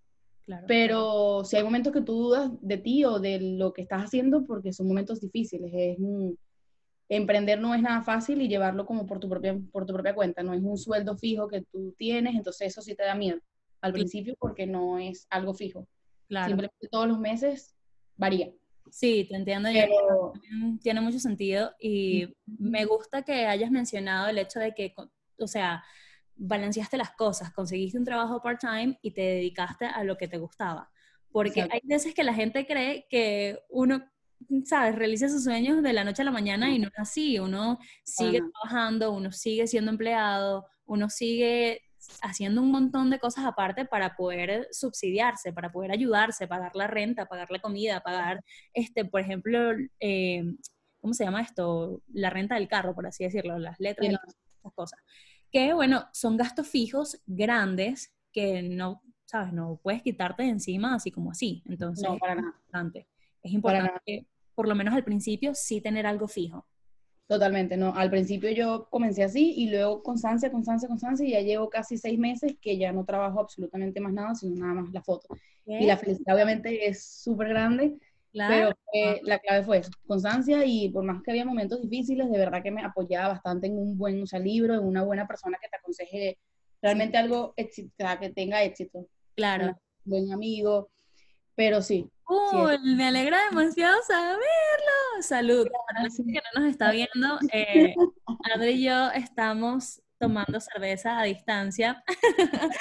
Pero 0.67 1.43
si 1.45 1.55
hay 1.55 1.63
momentos 1.63 1.93
que 1.93 2.01
tú 2.01 2.13
dudas 2.13 2.51
de 2.61 2.77
ti 2.77 3.05
o 3.05 3.19
de 3.19 3.39
lo 3.39 3.73
que 3.73 3.81
estás 3.81 4.03
haciendo, 4.03 4.45
porque 4.45 4.73
son 4.73 4.87
momentos 4.87 5.21
difíciles, 5.21 5.71
es 5.73 5.97
emprender 7.09 7.59
no 7.59 7.73
es 7.73 7.81
nada 7.81 8.01
fácil 8.01 8.41
y 8.41 8.47
llevarlo 8.47 8.85
como 8.85 9.05
por 9.05 9.19
tu, 9.19 9.29
propia, 9.29 9.57
por 9.71 9.85
tu 9.85 9.93
propia 9.93 10.15
cuenta, 10.15 10.43
no 10.43 10.53
es 10.53 10.61
un 10.61 10.77
sueldo 10.77 11.15
fijo 11.17 11.47
que 11.47 11.61
tú 11.71 11.93
tienes, 11.97 12.35
entonces 12.35 12.67
eso 12.67 12.81
sí 12.81 12.95
te 12.95 13.03
da 13.03 13.15
miedo 13.15 13.39
al 13.81 13.93
principio 13.93 14.35
porque 14.39 14.65
no 14.65 14.97
es 14.97 15.27
algo 15.29 15.53
fijo. 15.53 15.87
Simplemente 16.29 16.87
todos 16.89 17.07
los 17.07 17.19
meses 17.19 17.75
varía. 18.15 18.51
Sí, 18.89 19.25
te 19.29 19.35
entiendo. 19.35 19.69
Tiene 20.81 21.01
mucho 21.01 21.19
sentido 21.19 21.73
y 21.79 22.27
me 22.45 22.85
gusta 22.85 23.23
que 23.23 23.45
hayas 23.45 23.71
mencionado 23.71 24.27
el 24.27 24.37
hecho 24.37 24.59
de 24.59 24.73
que, 24.73 24.93
o 25.37 25.47
sea, 25.47 25.83
balanceaste 26.35 26.97
las 26.97 27.11
cosas, 27.11 27.51
conseguiste 27.53 27.97
un 27.97 28.05
trabajo 28.05 28.41
part-time 28.41 28.97
y 29.01 29.11
te 29.11 29.21
dedicaste 29.21 29.85
a 29.85 30.03
lo 30.03 30.17
que 30.17 30.27
te 30.27 30.37
gustaba. 30.37 30.89
Porque 31.31 31.61
hay 31.61 31.81
veces 31.83 32.13
que 32.13 32.23
la 32.23 32.33
gente 32.33 32.67
cree 32.67 33.07
que 33.09 33.59
uno, 33.69 34.03
¿sabes? 34.65 34.95
Realiza 34.95 35.29
sus 35.29 35.43
sueños 35.43 35.81
de 35.81 35.93
la 35.93 36.03
noche 36.03 36.21
a 36.21 36.25
la 36.25 36.31
mañana 36.31 36.69
y 36.69 36.77
no 36.77 36.89
es 36.89 36.99
así. 36.99 37.39
Uno 37.39 37.79
sigue 38.03 38.39
trabajando, 38.39 39.11
uno 39.11 39.31
sigue 39.31 39.65
siendo 39.65 39.89
empleado, 39.89 40.67
uno 40.85 41.09
sigue 41.09 41.81
haciendo 42.21 42.61
un 42.61 42.71
montón 42.71 43.09
de 43.09 43.19
cosas 43.19 43.45
aparte 43.45 43.85
para 43.85 44.15
poder 44.15 44.67
subsidiarse, 44.71 45.53
para 45.53 45.71
poder 45.71 45.91
ayudarse, 45.91 46.47
pagar 46.47 46.75
la 46.75 46.87
renta, 46.87 47.25
pagar 47.27 47.51
la 47.51 47.59
comida, 47.59 48.01
pagar, 48.01 48.43
este, 48.73 49.05
por 49.05 49.21
ejemplo, 49.21 49.71
eh, 49.99 50.43
¿cómo 50.99 51.13
se 51.13 51.23
llama 51.23 51.41
esto? 51.41 52.01
La 52.13 52.29
renta 52.29 52.55
del 52.55 52.67
carro, 52.67 52.95
por 52.95 53.07
así 53.07 53.23
decirlo, 53.23 53.57
las 53.59 53.79
letras, 53.79 54.09
y 54.09 54.13
esas 54.13 54.73
cosas. 54.73 54.99
Que, 55.51 55.73
bueno, 55.73 56.07
son 56.13 56.37
gastos 56.37 56.67
fijos 56.67 57.21
grandes 57.25 58.13
que 58.31 58.63
no, 58.63 59.01
¿sabes? 59.25 59.53
No 59.53 59.79
puedes 59.81 60.01
quitarte 60.01 60.43
de 60.43 60.49
encima 60.49 60.95
así 60.95 61.11
como 61.11 61.31
así. 61.31 61.61
Entonces, 61.65 62.07
no, 62.07 62.17
para 62.17 62.35
nada. 62.35 62.53
Es 63.41 63.51
importante, 63.51 64.27
por 64.55 64.67
lo 64.67 64.75
menos 64.75 64.93
al 64.93 65.03
principio, 65.03 65.53
sí 65.53 65.81
tener 65.81 66.07
algo 66.07 66.27
fijo. 66.27 66.67
Totalmente, 67.27 67.77
no. 67.77 67.95
Al 67.95 68.09
principio 68.09 68.51
yo 68.51 68.87
comencé 68.89 69.23
así 69.23 69.53
y 69.55 69.69
luego 69.69 70.03
constancia, 70.03 70.51
constancia, 70.51 70.87
constancia 70.87 71.25
y 71.25 71.31
ya 71.31 71.41
llevo 71.41 71.69
casi 71.69 71.97
seis 71.97 72.19
meses 72.19 72.55
que 72.61 72.77
ya 72.77 72.91
no 72.91 73.05
trabajo 73.05 73.39
absolutamente 73.39 74.01
más 74.01 74.13
nada, 74.13 74.35
sino 74.35 74.55
nada 74.55 74.81
más 74.81 74.91
la 74.91 75.01
foto. 75.01 75.29
Y 75.65 75.85
la 75.85 75.97
felicidad 75.97 76.35
obviamente 76.35 76.87
es 76.87 77.05
súper 77.05 77.49
grande, 77.49 77.97
pero 78.33 78.71
la 79.23 79.39
clave 79.39 79.63
fue 79.63 79.77
eso, 79.77 79.91
constancia 80.05 80.65
y 80.65 80.89
por 80.89 81.05
más 81.05 81.23
que 81.23 81.31
había 81.31 81.45
momentos 81.45 81.81
difíciles, 81.81 82.29
de 82.29 82.37
verdad 82.37 82.61
que 82.61 82.71
me 82.71 82.83
apoyaba 82.83 83.29
bastante 83.29 83.67
en 83.67 83.77
un 83.77 83.97
buen 83.97 84.25
libro, 84.41 84.75
en 84.75 84.83
una 84.83 85.03
buena 85.03 85.25
persona 85.25 85.57
que 85.61 85.69
te 85.69 85.77
aconseje 85.77 86.37
realmente 86.81 87.17
algo 87.17 87.53
que 87.55 88.29
tenga 88.35 88.63
éxito. 88.63 89.07
Claro. 89.35 89.67
Un 89.67 89.75
buen 90.03 90.33
amigo, 90.33 90.89
pero 91.55 91.81
sí, 91.81 92.09
me 92.83 93.07
alegra 93.07 93.37
demasiado 93.49 94.01
saberlo. 94.07 95.21
Salud. 95.21 95.67
Para 95.87 96.09
que 96.09 96.41
no 96.55 96.61
nos 96.61 96.71
está 96.71 96.91
viendo, 96.91 97.39
eh, 97.51 97.95
André 98.53 98.71
y 98.71 98.83
yo 98.83 99.09
estamos 99.11 100.01
tomando 100.19 100.59
cerveza 100.59 101.19
a 101.19 101.23
distancia, 101.23 102.03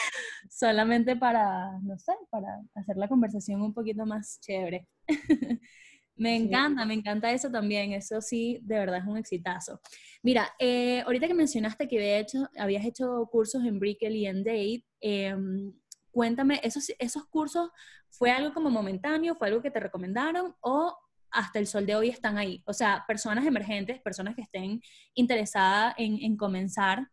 solamente 0.49 1.16
para, 1.16 1.78
no 1.80 1.99
sé, 1.99 2.12
para 2.30 2.61
hacer 2.75 2.96
la 2.96 3.08
conversación 3.08 3.62
un 3.62 3.75
poquito 3.75 4.06
más 4.06 4.38
chévere. 4.40 4.87
me 6.16 6.37
encanta, 6.37 6.84
me 6.84 6.94
encanta 6.94 7.32
eso 7.32 7.50
también, 7.50 7.92
eso 7.92 8.20
sí, 8.20 8.61
de 8.62 8.78
verdad 8.78 9.00
es 9.00 9.06
un 9.06 9.16
exitazo. 9.16 9.80
Mira, 10.22 10.54
eh, 10.58 11.00
ahorita 11.00 11.26
que 11.26 11.34
mencionaste 11.34 11.88
que 11.88 11.96
había 11.96 12.18
hecho, 12.18 12.49
habías 12.56 12.84
hecho 12.84 13.28
cursos 13.30 13.64
en 13.64 13.80
Brickell 13.80 14.14
y 14.14 14.26
en 14.26 14.44
Date, 14.44 14.84
em, 15.00 15.72
cuéntame, 16.12 16.61
¿esos, 16.62 16.92
¿esos 16.99 17.26
cursos 17.26 17.70
fue 18.12 18.31
algo 18.31 18.52
como 18.52 18.71
momentáneo, 18.71 19.35
fue 19.35 19.49
algo 19.49 19.62
que 19.62 19.71
te 19.71 19.81
recomendaron 19.81 20.54
o 20.61 20.97
hasta 21.31 21.59
el 21.59 21.66
sol 21.66 21.87
de 21.87 21.97
hoy 21.97 22.11
están 22.11 22.37
ahí? 22.37 22.62
O 22.66 22.73
sea, 22.73 23.04
personas 23.09 23.47
emergentes, 23.47 24.00
personas 24.00 24.37
que 24.37 24.42
estén 24.42 24.81
interesadas 25.14 25.95
en, 25.97 26.37
comenzar, 26.37 27.09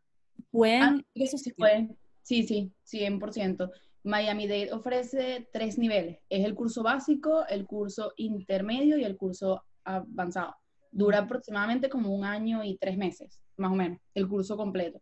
¿pueden...? 0.51 0.83
Ah, 0.83 0.97
eso 1.15 1.37
sí 1.37 1.53
pueden. 1.53 1.97
Sí, 2.21 2.43
sí, 2.43 2.71
100%. 2.85 3.71
Miami 4.03 4.47
Dade 4.47 4.73
ofrece 4.73 5.47
tres 5.51 5.77
niveles. 5.77 6.19
Es 6.29 6.45
el 6.45 6.53
curso 6.53 6.83
básico, 6.83 7.45
el 7.47 7.65
curso 7.65 8.13
intermedio 8.17 8.97
y 8.97 9.03
el 9.03 9.17
curso 9.17 9.63
avanzado. 9.83 10.55
Dura 10.91 11.19
aproximadamente 11.19 11.89
como 11.89 12.13
un 12.13 12.25
año 12.25 12.63
y 12.63 12.77
tres 12.77 12.97
meses, 12.97 13.39
más 13.57 13.71
o 13.71 13.75
menos, 13.75 13.99
el 14.13 14.27
curso 14.27 14.57
completo. 14.57 15.01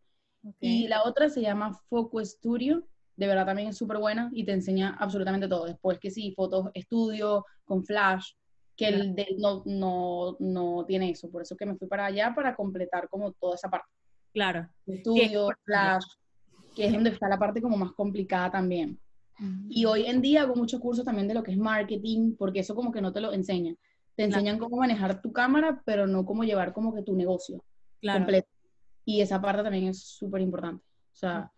Y 0.59 0.87
la 0.87 1.03
otra 1.03 1.29
se 1.29 1.41
llama 1.41 1.73
Focus 1.89 2.31
Studio, 2.31 2.87
de 3.17 3.27
verdad 3.27 3.47
también 3.47 3.69
es 3.69 3.77
súper 3.77 3.97
buena 3.97 4.29
y 4.31 4.45
te 4.45 4.53
enseña 4.53 4.95
absolutamente 4.99 5.47
todo. 5.47 5.65
Después 5.65 5.99
que 5.99 6.11
sí, 6.11 6.33
fotos 6.35 6.69
estudio 6.73 7.45
con 7.65 7.83
flash, 7.83 8.31
que 8.75 8.87
el 8.87 9.15
de 9.15 9.35
no, 9.39 9.63
no, 9.65 10.37
no 10.39 10.85
tiene 10.85 11.09
eso. 11.09 11.29
Por 11.29 11.41
eso 11.41 11.57
que 11.57 11.65
me 11.65 11.75
fui 11.75 11.87
para 11.87 12.05
allá 12.05 12.33
para 12.35 12.55
completar 12.55 13.09
como 13.09 13.31
toda 13.33 13.55
esa 13.55 13.69
parte. 13.69 13.89
Claro. 14.31 14.69
Estudio, 14.85 15.49
flash, 15.65 16.05
que 16.75 16.85
es 16.85 16.93
donde 16.93 17.09
está 17.09 17.27
la 17.27 17.39
parte 17.39 17.59
como 17.59 17.75
más 17.75 17.91
complicada 17.93 18.51
también. 18.51 18.99
Y 19.69 19.85
hoy 19.85 20.05
en 20.07 20.21
día 20.21 20.41
hago 20.41 20.55
muchos 20.55 20.79
cursos 20.79 21.05
también 21.05 21.27
de 21.27 21.35
lo 21.35 21.43
que 21.43 21.51
es 21.51 21.57
marketing, 21.57 22.35
porque 22.37 22.61
eso 22.61 22.73
como 22.73 22.91
que 22.91 23.01
no 23.01 23.13
te 23.13 23.21
lo 23.21 23.33
enseñan. 23.33 23.77
Te 24.15 24.23
enseñan 24.23 24.57
cómo 24.57 24.77
manejar 24.77 25.21
tu 25.21 25.31
cámara, 25.31 25.81
pero 25.85 26.07
no 26.07 26.25
cómo 26.25 26.43
llevar 26.43 26.73
como 26.73 26.93
que 26.93 27.03
tu 27.03 27.15
negocio 27.15 27.63
completo. 28.01 28.49
Y 29.05 29.21
esa 29.21 29.39
parte 29.39 29.63
también 29.63 29.87
es 29.87 29.99
súper 29.99 30.41
importante. 30.41 30.83
O 30.83 31.15
sea, 31.15 31.51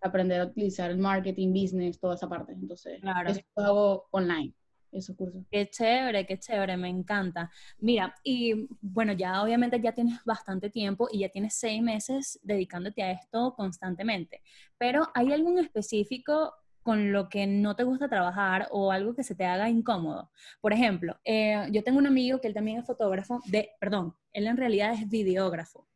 aprender 0.00 0.40
a 0.40 0.46
utilizar 0.46 0.90
el 0.90 0.98
marketing, 0.98 1.52
business, 1.52 1.98
toda 1.98 2.14
esa 2.14 2.28
parte. 2.28 2.52
Entonces, 2.52 3.00
eso 3.26 3.40
lo 3.56 3.64
hago 3.64 4.08
online, 4.10 4.54
esos 4.92 5.16
cursos. 5.16 5.42
Qué 5.50 5.68
chévere, 5.68 6.26
qué 6.26 6.38
chévere, 6.38 6.76
me 6.76 6.88
encanta. 6.88 7.50
Mira, 7.78 8.14
y 8.22 8.68
bueno, 8.80 9.12
ya 9.12 9.42
obviamente 9.42 9.80
ya 9.80 9.92
tienes 9.92 10.22
bastante 10.24 10.70
tiempo 10.70 11.08
y 11.10 11.20
ya 11.20 11.28
tienes 11.28 11.54
seis 11.54 11.82
meses 11.82 12.38
dedicándote 12.42 13.02
a 13.02 13.12
esto 13.12 13.54
constantemente, 13.54 14.42
pero 14.78 15.08
¿hay 15.14 15.32
algún 15.32 15.58
específico 15.58 16.54
con 16.82 17.12
lo 17.12 17.28
que 17.28 17.46
no 17.46 17.76
te 17.76 17.84
gusta 17.84 18.08
trabajar 18.08 18.68
o 18.70 18.90
algo 18.90 19.14
que 19.14 19.22
se 19.22 19.34
te 19.34 19.44
haga 19.44 19.68
incómodo. 19.68 20.30
Por 20.60 20.72
ejemplo, 20.72 21.18
eh, 21.24 21.68
yo 21.70 21.84
tengo 21.84 21.98
un 21.98 22.06
amigo 22.06 22.40
que 22.40 22.48
él 22.48 22.54
también 22.54 22.78
es 22.78 22.86
fotógrafo, 22.86 23.40
de, 23.46 23.70
perdón, 23.78 24.14
él 24.32 24.46
en 24.46 24.56
realidad 24.56 24.94
es 24.94 25.08
videógrafo, 25.08 25.86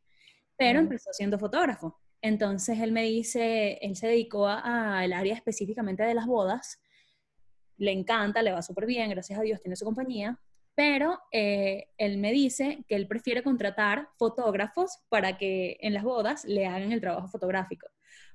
pero 0.57 0.79
empezó 0.79 1.11
siendo 1.11 1.39
fotógrafo. 1.39 1.99
Entonces 2.25 2.79
él 2.79 2.91
me 2.91 3.03
dice, 3.03 3.77
él 3.83 3.95
se 3.95 4.07
dedicó 4.07 4.47
al 4.47 5.13
área 5.13 5.35
específicamente 5.35 6.01
de 6.01 6.15
las 6.15 6.25
bodas, 6.25 6.81
le 7.77 7.91
encanta, 7.91 8.41
le 8.41 8.51
va 8.51 8.63
súper 8.63 8.87
bien, 8.87 9.11
gracias 9.11 9.37
a 9.37 9.43
Dios 9.43 9.61
tiene 9.61 9.75
su 9.75 9.85
compañía, 9.85 10.39
pero 10.73 11.19
eh, 11.31 11.89
él 11.99 12.17
me 12.17 12.31
dice 12.31 12.83
que 12.87 12.95
él 12.95 13.07
prefiere 13.07 13.43
contratar 13.43 14.09
fotógrafos 14.17 15.03
para 15.07 15.37
que 15.37 15.77
en 15.81 15.93
las 15.93 16.03
bodas 16.03 16.45
le 16.45 16.65
hagan 16.65 16.91
el 16.91 16.99
trabajo 16.99 17.27
fotográfico, 17.27 17.85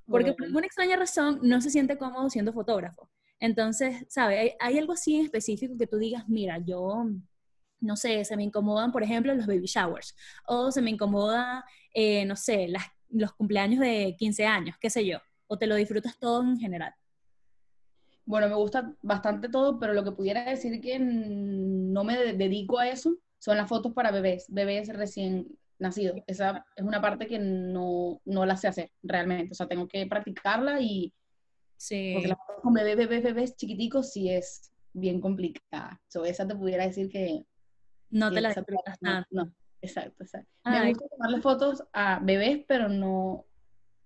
porque 0.06 0.34
por 0.34 0.46
alguna 0.46 0.66
extraña 0.66 0.94
razón 0.94 1.40
no 1.42 1.60
se 1.60 1.70
siente 1.70 1.98
cómodo 1.98 2.30
siendo 2.30 2.52
fotógrafo. 2.52 3.10
Entonces, 3.40 4.06
¿sabe? 4.08 4.56
Hay, 4.60 4.78
algo 4.78 4.92
así 4.92 5.16
en 5.16 5.24
específico 5.24 5.76
que 5.76 5.88
tú 5.88 5.96
digas, 5.96 6.28
mira, 6.28 6.58
yo, 6.58 7.06
no 7.80 7.96
sé, 7.96 8.24
se 8.24 8.36
me 8.36 8.44
incomodan, 8.44 8.92
por 8.92 9.02
ejemplo, 9.02 9.34
los 9.34 9.48
baby 9.48 9.66
showers, 9.66 10.14
o 10.46 10.70
se 10.70 10.80
me 10.80 10.90
incomoda, 10.90 11.64
eh, 11.92 12.24
no 12.24 12.36
sé, 12.36 12.68
las 12.68 12.84
los 13.10 13.32
cumpleaños 13.32 13.80
de 13.80 14.14
15 14.18 14.46
años, 14.46 14.76
qué 14.80 14.90
sé 14.90 15.06
yo, 15.06 15.18
o 15.46 15.58
te 15.58 15.66
lo 15.66 15.74
disfrutas 15.74 16.18
todo 16.18 16.42
en 16.42 16.58
general? 16.58 16.94
Bueno, 18.24 18.48
me 18.48 18.54
gusta 18.54 18.94
bastante 19.02 19.48
todo, 19.48 19.78
pero 19.78 19.92
lo 19.92 20.04
que 20.04 20.12
pudiera 20.12 20.44
decir 20.44 20.80
que 20.80 20.98
no 21.00 22.04
me 22.04 22.16
dedico 22.34 22.78
a 22.78 22.88
eso 22.88 23.16
son 23.38 23.56
las 23.56 23.68
fotos 23.68 23.92
para 23.92 24.12
bebés, 24.12 24.46
bebés 24.48 24.88
recién 24.88 25.48
nacidos. 25.78 26.20
Esa 26.26 26.64
es 26.76 26.84
una 26.84 27.00
parte 27.00 27.26
que 27.26 27.38
no, 27.38 28.20
no 28.24 28.46
la 28.46 28.56
sé 28.56 28.68
hacer 28.68 28.92
realmente, 29.02 29.52
o 29.52 29.54
sea, 29.54 29.66
tengo 29.66 29.88
que 29.88 30.06
practicarla 30.06 30.80
y... 30.80 31.12
Sí. 31.76 32.12
Porque 32.14 32.28
las 32.28 32.38
fotos 32.38 32.62
con 32.62 32.74
bebés, 32.74 32.96
bebés, 32.96 33.22
bebés 33.22 33.56
chiquiticos 33.56 34.12
sí 34.12 34.30
es 34.30 34.70
bien 34.92 35.20
complicada. 35.20 36.00
So, 36.08 36.24
esa 36.24 36.46
te 36.46 36.54
pudiera 36.54 36.86
decir 36.86 37.08
que... 37.08 37.44
No 38.10 38.30
te 38.30 38.40
la 38.40 38.52
disfrutas 38.52 38.98
nada. 39.00 39.26
no, 39.30 39.52
Exacto, 39.82 40.24
exacto. 40.24 40.50
Me 40.64 40.88
gusta 40.88 41.06
tomarle 41.08 41.40
fotos 41.40 41.84
a 41.92 42.20
bebés, 42.20 42.64
pero 42.66 42.88
no 42.88 43.46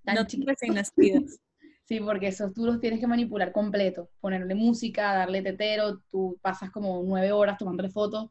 tan 0.05 0.17
no 0.17 0.25
recién 0.47 0.75
nacidos. 0.75 1.41
sí, 1.85 2.01
porque 2.01 2.29
esos 2.29 2.53
tú 2.53 2.67
los 2.67 2.81
tienes 2.81 3.01
que 3.01 3.07
manipular 3.07 3.53
completo, 3.53 4.11
ponerle 4.21 4.55
música, 4.55 5.15
darle 5.15 5.43
tetero, 5.43 6.01
tú 6.11 6.39
pasas 6.41 6.71
como 6.71 7.03
nueve 7.05 7.33
horas 7.33 7.59
tomándole 7.59 7.91
fotos 7.91 8.31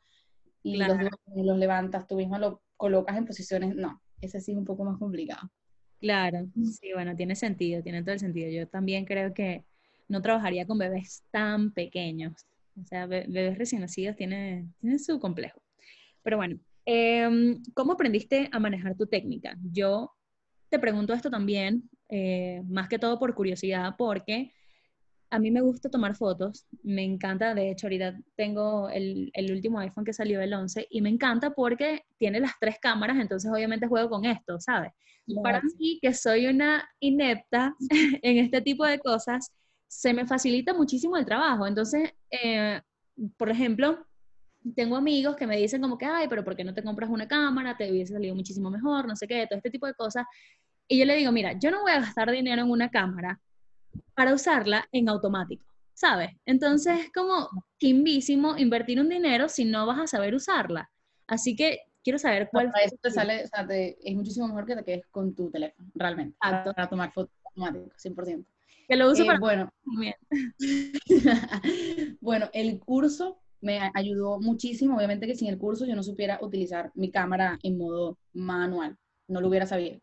y 0.62 0.78
los, 0.78 0.98
los 1.36 1.58
levantas, 1.58 2.08
tú 2.08 2.16
misma 2.16 2.40
lo 2.40 2.62
colocas 2.78 3.18
en 3.18 3.26
posiciones, 3.26 3.76
no, 3.76 4.02
ese 4.22 4.40
sí 4.40 4.54
es 4.54 4.58
un 4.58 4.66
poco 4.66 4.86
más 4.86 4.98
complicado. 4.98 5.52
Claro, 6.00 6.48
sí, 6.80 6.92
bueno, 6.94 7.16
tiene 7.16 7.36
sentido, 7.36 7.82
tiene 7.82 8.02
todo 8.02 8.12
el 8.12 8.20
sentido. 8.20 8.50
Yo 8.50 8.68
también 8.68 9.06
creo 9.06 9.34
que 9.34 9.64
no 10.10 10.22
trabajaría 10.22 10.68
con 10.68 10.78
bebés 10.78 11.24
tan 11.32 11.72
pequeños. 11.72 12.46
O 12.82 12.86
sea, 12.86 13.06
bebés 13.06 13.58
recién 13.58 13.82
nacidos 13.82 14.16
tienen 14.16 14.74
tiene 14.82 15.00
su 15.00 15.20
complejo. 15.20 15.62
Pero 16.22 16.38
bueno, 16.38 16.60
Em, 16.86 17.62
¿Cómo 17.74 17.94
aprendiste 17.94 18.50
a 18.52 18.60
manejar 18.60 18.96
tu 18.96 19.08
técnica? 19.08 19.56
Yo 19.72 20.12
te 20.70 20.80
pregunto 20.80 21.14
esto 21.14 21.30
también, 21.30 21.90
eh, 22.10 22.62
más 22.68 22.90
que 22.90 23.00
todo 23.00 23.20
por 23.20 23.34
curiosidad, 23.36 23.96
porque 23.98 24.52
a 25.30 25.40
mí 25.40 25.50
me 25.50 25.62
gusta 25.62 25.90
tomar 25.90 26.16
fotos, 26.16 26.68
me 26.84 27.04
encanta, 27.04 27.56
de 27.56 27.72
hecho 27.72 27.88
ahorita 27.88 28.20
tengo 28.36 28.88
el, 28.90 29.32
último 29.52 29.80
iPhone 29.80 30.06
que 30.06 30.14
salió 30.14 30.40
el 30.42 30.54
11 30.54 30.86
y 30.92 31.02
me 31.02 31.10
encanta 31.10 31.52
porque 31.52 32.04
tiene 32.20 32.40
las 32.40 32.52
tres 32.60 32.78
cámaras, 32.80 33.18
entonces 33.18 33.52
obviamente 33.52 33.88
juego 33.88 34.10
con 34.10 34.26
esto, 34.26 34.60
¿sabes? 34.60 34.92
Para 35.42 35.62
mí, 35.80 36.00
que 36.02 36.14
soy 36.14 36.48
una 36.48 36.88
inepta 37.00 37.76
en 38.22 38.38
este 38.38 38.62
tipo 38.62 38.86
de 38.86 39.00
cosas, 39.00 39.52
se 39.88 40.14
me 40.14 40.28
facilita 40.28 40.74
muchísimo 40.74 41.18
el 41.18 41.26
trabajo. 41.26 41.66
Entonces, 41.66 42.14
eh, 42.30 42.82
por 43.38 43.50
ejemplo, 43.50 44.06
tengo 44.76 44.96
amigos 44.96 45.36
que 45.36 45.48
me 45.48 45.58
dicen 45.58 45.82
como 45.82 45.98
que, 45.98 46.06
ay, 46.06 46.28
pero 46.28 46.44
¿por 46.44 46.56
qué 46.56 46.64
no 46.64 46.74
te 46.74 46.84
compras 46.84 47.10
una 47.10 47.28
cámara? 47.28 47.76
Te 47.76 47.92
hubiese 47.92 48.14
salido 48.14 48.36
muchísimo 48.36 48.70
mejor, 48.70 49.08
no 49.08 49.16
sé 49.16 49.28
qué, 49.28 49.46
todo 49.48 49.58
este 49.58 49.70
tipo 49.70 49.88
de 49.88 49.94
cosas. 49.94 50.26
Y 50.88 50.98
yo 51.00 51.06
le 51.06 51.16
digo, 51.16 51.32
mira, 51.32 51.54
yo 51.54 51.72
no 51.72 51.82
voy 51.82 51.92
a 51.92 52.00
gastar 52.00 52.32
dinero 52.32 52.62
en 52.62 52.70
una 52.70 52.90
cámara 52.90 53.40
para 54.16 54.34
usarla 54.34 54.88
en 54.92 55.10
automático, 55.10 55.66
¿sabes? 55.94 56.32
Entonces 56.46 57.00
es 57.00 57.12
como 57.12 57.50
invísimo 57.80 58.58
invertir 58.58 59.00
un 59.00 59.10
dinero 59.10 59.50
si 59.50 59.66
no 59.66 59.86
vas 59.86 60.00
a 60.00 60.08
saber 60.08 60.36
usarla. 60.36 60.90
Así 61.28 61.56
que 61.56 61.80
quiero 62.04 62.20
saber 62.20 62.50
cuál... 62.52 62.72
Para 62.72 62.86
eso 62.86 62.98
te 63.02 63.12
sale, 63.12 63.46
o 63.46 63.48
sea, 63.48 63.68
es 63.70 64.16
muchísimo 64.16 64.48
mejor 64.48 64.66
que 64.66 64.76
te 64.76 64.84
quedes 64.84 65.08
con 65.08 65.34
tu 65.36 65.50
teléfono, 65.50 65.90
realmente, 65.96 66.38
para, 66.40 66.90
tomar 66.90 67.12
fotos 67.14 67.34
automáticas, 67.46 68.04
100%. 68.04 68.46
Que 68.88 68.96
lo 68.96 69.12
uso 69.12 69.24
eh, 69.24 69.26
para... 69.26 69.40
Bueno, 69.40 69.70
bueno, 72.22 72.50
el 72.54 72.80
curso 72.80 73.43
me 73.64 73.80
ayudó 73.94 74.40
muchísimo. 74.40 74.98
Obviamente 74.98 75.26
que 75.26 75.36
sin 75.36 75.48
el 75.48 75.58
curso 75.58 75.86
yo 75.86 75.96
no 75.96 76.04
supiera 76.04 76.40
utilizar 76.42 76.92
mi 76.96 77.10
cámara 77.10 77.58
en 77.64 77.78
modo 77.78 78.18
manual, 78.34 78.98
no 79.28 79.42
lo 79.42 79.48
hubiera 79.48 79.66
sabido. 79.66 80.00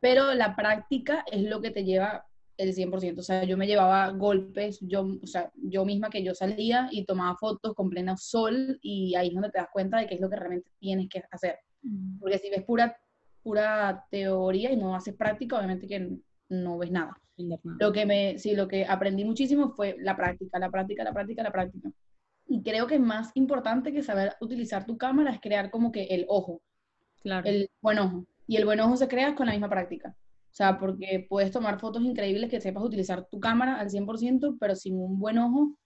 Pero 0.00 0.34
la 0.34 0.56
práctica 0.56 1.24
es 1.30 1.42
lo 1.42 1.60
que 1.60 1.70
te 1.70 1.84
lleva 1.84 2.26
el 2.56 2.74
100%. 2.74 3.18
O 3.18 3.22
sea, 3.22 3.44
yo 3.44 3.56
me 3.56 3.66
llevaba 3.66 4.10
golpes, 4.10 4.78
yo, 4.80 5.06
o 5.22 5.26
sea, 5.26 5.50
yo 5.56 5.84
misma 5.84 6.10
que 6.10 6.22
yo 6.22 6.34
salía 6.34 6.88
y 6.90 7.04
tomaba 7.04 7.36
fotos 7.36 7.74
con 7.74 7.90
pleno 7.90 8.16
sol 8.16 8.78
y 8.82 9.14
ahí 9.14 9.28
es 9.28 9.34
donde 9.34 9.50
te 9.50 9.58
das 9.58 9.68
cuenta 9.72 9.98
de 9.98 10.06
qué 10.06 10.14
es 10.14 10.20
lo 10.20 10.30
que 10.30 10.36
realmente 10.36 10.70
tienes 10.78 11.08
que 11.08 11.22
hacer. 11.30 11.58
Mm. 11.82 12.18
Porque 12.18 12.38
si 12.38 12.50
ves 12.50 12.62
pura, 12.62 12.96
pura 13.42 14.06
teoría 14.10 14.72
y 14.72 14.76
no 14.76 14.94
haces 14.94 15.14
práctica, 15.14 15.56
obviamente 15.56 15.86
que 15.86 16.18
no 16.48 16.78
ves 16.78 16.90
nada. 16.90 17.16
Lo 17.36 17.92
que 17.92 18.06
me, 18.06 18.38
sí, 18.38 18.54
lo 18.54 18.68
que 18.68 18.84
aprendí 18.84 19.24
muchísimo 19.24 19.70
fue 19.70 19.96
la 19.98 20.16
práctica, 20.16 20.58
la 20.58 20.70
práctica, 20.70 21.02
la 21.02 21.12
práctica, 21.12 21.42
la 21.42 21.50
práctica. 21.50 21.90
Y 22.52 22.62
creo 22.62 22.86
que 22.86 22.98
más 22.98 23.30
importante 23.32 23.94
que 23.94 24.02
saber 24.02 24.34
utilizar 24.38 24.84
tu 24.84 24.98
cámara 24.98 25.30
es 25.30 25.40
crear 25.40 25.70
como 25.70 25.90
que 25.90 26.04
el 26.04 26.26
ojo. 26.28 26.60
Claro. 27.22 27.48
El 27.48 27.70
buen 27.80 27.98
ojo. 27.98 28.26
Y 28.46 28.56
el 28.56 28.66
buen 28.66 28.78
ojo 28.80 28.94
se 28.98 29.08
crea 29.08 29.34
con 29.34 29.46
la 29.46 29.52
misma 29.52 29.70
práctica. 29.70 30.14
O 30.50 30.54
sea, 30.54 30.78
porque 30.78 31.24
puedes 31.30 31.50
tomar 31.50 31.80
fotos 31.80 32.02
increíbles 32.02 32.50
que 32.50 32.60
sepas 32.60 32.82
utilizar 32.82 33.26
tu 33.26 33.40
cámara 33.40 33.80
al 33.80 33.88
100%, 33.88 34.58
pero 34.60 34.76
sin 34.76 34.98
un 34.98 35.18
buen 35.18 35.38
ojo, 35.38 35.78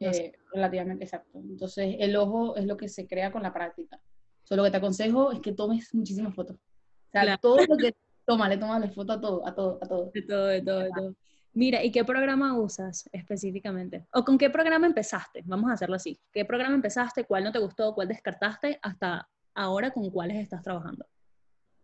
eh, 0.00 0.32
relativamente 0.52 1.04
exacto. 1.04 1.38
Entonces, 1.38 1.94
el 2.00 2.16
ojo 2.16 2.56
es 2.56 2.66
lo 2.66 2.76
que 2.76 2.88
se 2.88 3.06
crea 3.06 3.30
con 3.30 3.44
la 3.44 3.52
práctica. 3.52 4.00
Solo 4.42 4.62
lo 4.62 4.66
que 4.66 4.72
te 4.72 4.78
aconsejo 4.78 5.30
es 5.30 5.38
que 5.38 5.52
tomes 5.52 5.94
muchísimas 5.94 6.34
fotos. 6.34 6.56
O 6.56 7.10
sea, 7.12 7.36
todo 7.36 7.58
lo 7.58 7.76
que 7.76 7.94
toma, 8.26 8.48
le 8.48 8.56
tomas 8.56 8.80
la 8.80 8.90
foto 8.90 9.12
a 9.12 9.20
todo, 9.20 9.46
a 9.46 9.54
todo, 9.54 9.78
a 9.80 9.86
todo. 9.86 10.10
De 10.12 10.22
todo, 10.22 10.46
de 10.46 10.62
todo, 10.62 10.78
de 10.80 10.90
todo. 10.90 11.14
Mira, 11.54 11.84
¿y 11.84 11.92
qué 11.92 12.02
programa 12.02 12.58
usas 12.58 13.10
específicamente? 13.12 14.06
¿O 14.14 14.24
con 14.24 14.38
qué 14.38 14.48
programa 14.48 14.86
empezaste? 14.86 15.42
Vamos 15.44 15.70
a 15.70 15.74
hacerlo 15.74 15.96
así. 15.96 16.18
¿Qué 16.32 16.46
programa 16.46 16.74
empezaste? 16.74 17.24
¿Cuál 17.24 17.44
no 17.44 17.52
te 17.52 17.58
gustó? 17.58 17.94
¿Cuál 17.94 18.08
descartaste? 18.08 18.78
Hasta 18.80 19.28
ahora, 19.54 19.90
¿con 19.90 20.08
cuáles 20.10 20.38
estás 20.38 20.62
trabajando? 20.62 21.04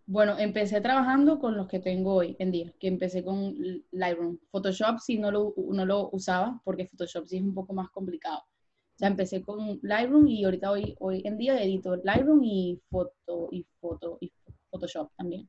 Bueno, 0.06 0.38
empecé 0.38 0.80
trabajando 0.80 1.38
con 1.38 1.54
los 1.54 1.68
que 1.68 1.80
tengo 1.80 2.14
hoy 2.14 2.34
en 2.38 2.50
día, 2.50 2.72
que 2.80 2.88
empecé 2.88 3.22
con 3.22 3.54
Lightroom. 3.90 4.38
Photoshop 4.50 5.00
sí 5.00 5.18
no 5.18 5.30
lo, 5.30 5.52
no 5.58 5.84
lo 5.84 6.08
usaba, 6.12 6.62
porque 6.64 6.86
Photoshop 6.86 7.26
sí 7.26 7.36
es 7.36 7.42
un 7.42 7.52
poco 7.52 7.74
más 7.74 7.90
complicado. 7.90 8.38
O 8.38 8.98
sea, 8.98 9.08
empecé 9.08 9.42
con 9.42 9.78
Lightroom 9.82 10.26
y 10.28 10.44
ahorita 10.44 10.70
hoy, 10.70 10.96
hoy 10.98 11.20
en 11.26 11.36
día 11.36 11.62
edito 11.62 11.94
Lightroom 11.96 12.42
y 12.42 12.80
foto 12.88 13.50
y 13.52 13.66
foto 13.80 14.16
y 14.22 14.32
Photoshop 14.70 15.10
también. 15.18 15.46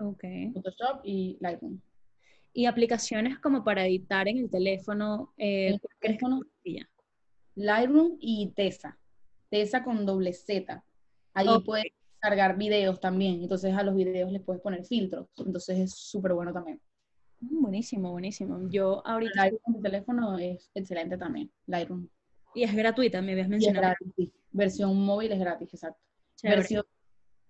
Ok. 0.00 0.24
Photoshop 0.52 1.02
y 1.04 1.38
Lightroom 1.40 1.80
y 2.52 2.66
aplicaciones 2.66 3.38
como 3.38 3.64
para 3.64 3.86
editar 3.86 4.28
en 4.28 4.38
el 4.38 4.50
teléfono. 4.50 5.32
Eh, 5.36 5.68
el 5.68 5.80
teléfono 6.00 6.40
Lightroom 7.54 8.16
y 8.20 8.52
Tesa. 8.54 8.98
Tesa 9.50 9.84
con 9.84 10.06
doble 10.06 10.32
Z. 10.32 10.82
Ahí 11.34 11.48
puedes 11.64 11.86
cargar 12.18 12.56
videos 12.56 13.00
también, 13.00 13.42
entonces 13.42 13.74
a 13.74 13.82
los 13.82 13.94
videos 13.96 14.30
les 14.30 14.42
puedes 14.42 14.62
poner 14.62 14.84
filtros, 14.84 15.26
entonces 15.38 15.78
es 15.78 15.94
súper 15.94 16.34
bueno 16.34 16.52
también. 16.52 16.80
Mm, 17.40 17.62
Buenísimo, 17.62 18.12
buenísimo. 18.12 18.68
Yo 18.70 19.04
ahorita... 19.06 19.32
Lightroom 19.34 19.76
en 19.76 19.82
teléfono 19.82 20.38
es 20.38 20.70
excelente 20.74 21.18
también, 21.18 21.50
Lightroom. 21.66 22.06
Y 22.54 22.62
es 22.62 22.74
gratuita, 22.74 23.20
me 23.22 23.32
habías 23.32 23.46
Y 23.48 23.48
es 23.48 23.50
mencionado. 23.50 23.94
gratis. 23.98 24.30
Versión 24.52 24.96
móvil 25.04 25.32
es 25.32 25.40
gratis, 25.40 25.74
exacto. 25.74 26.00
Chévere. 26.36 26.60
Versión 26.60 26.84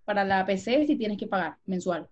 para 0.05 0.25
la 0.25 0.45
PC 0.47 0.87
sí 0.87 0.97
tienes 0.97 1.19
que 1.19 1.27
pagar 1.27 1.59
mensual. 1.67 2.09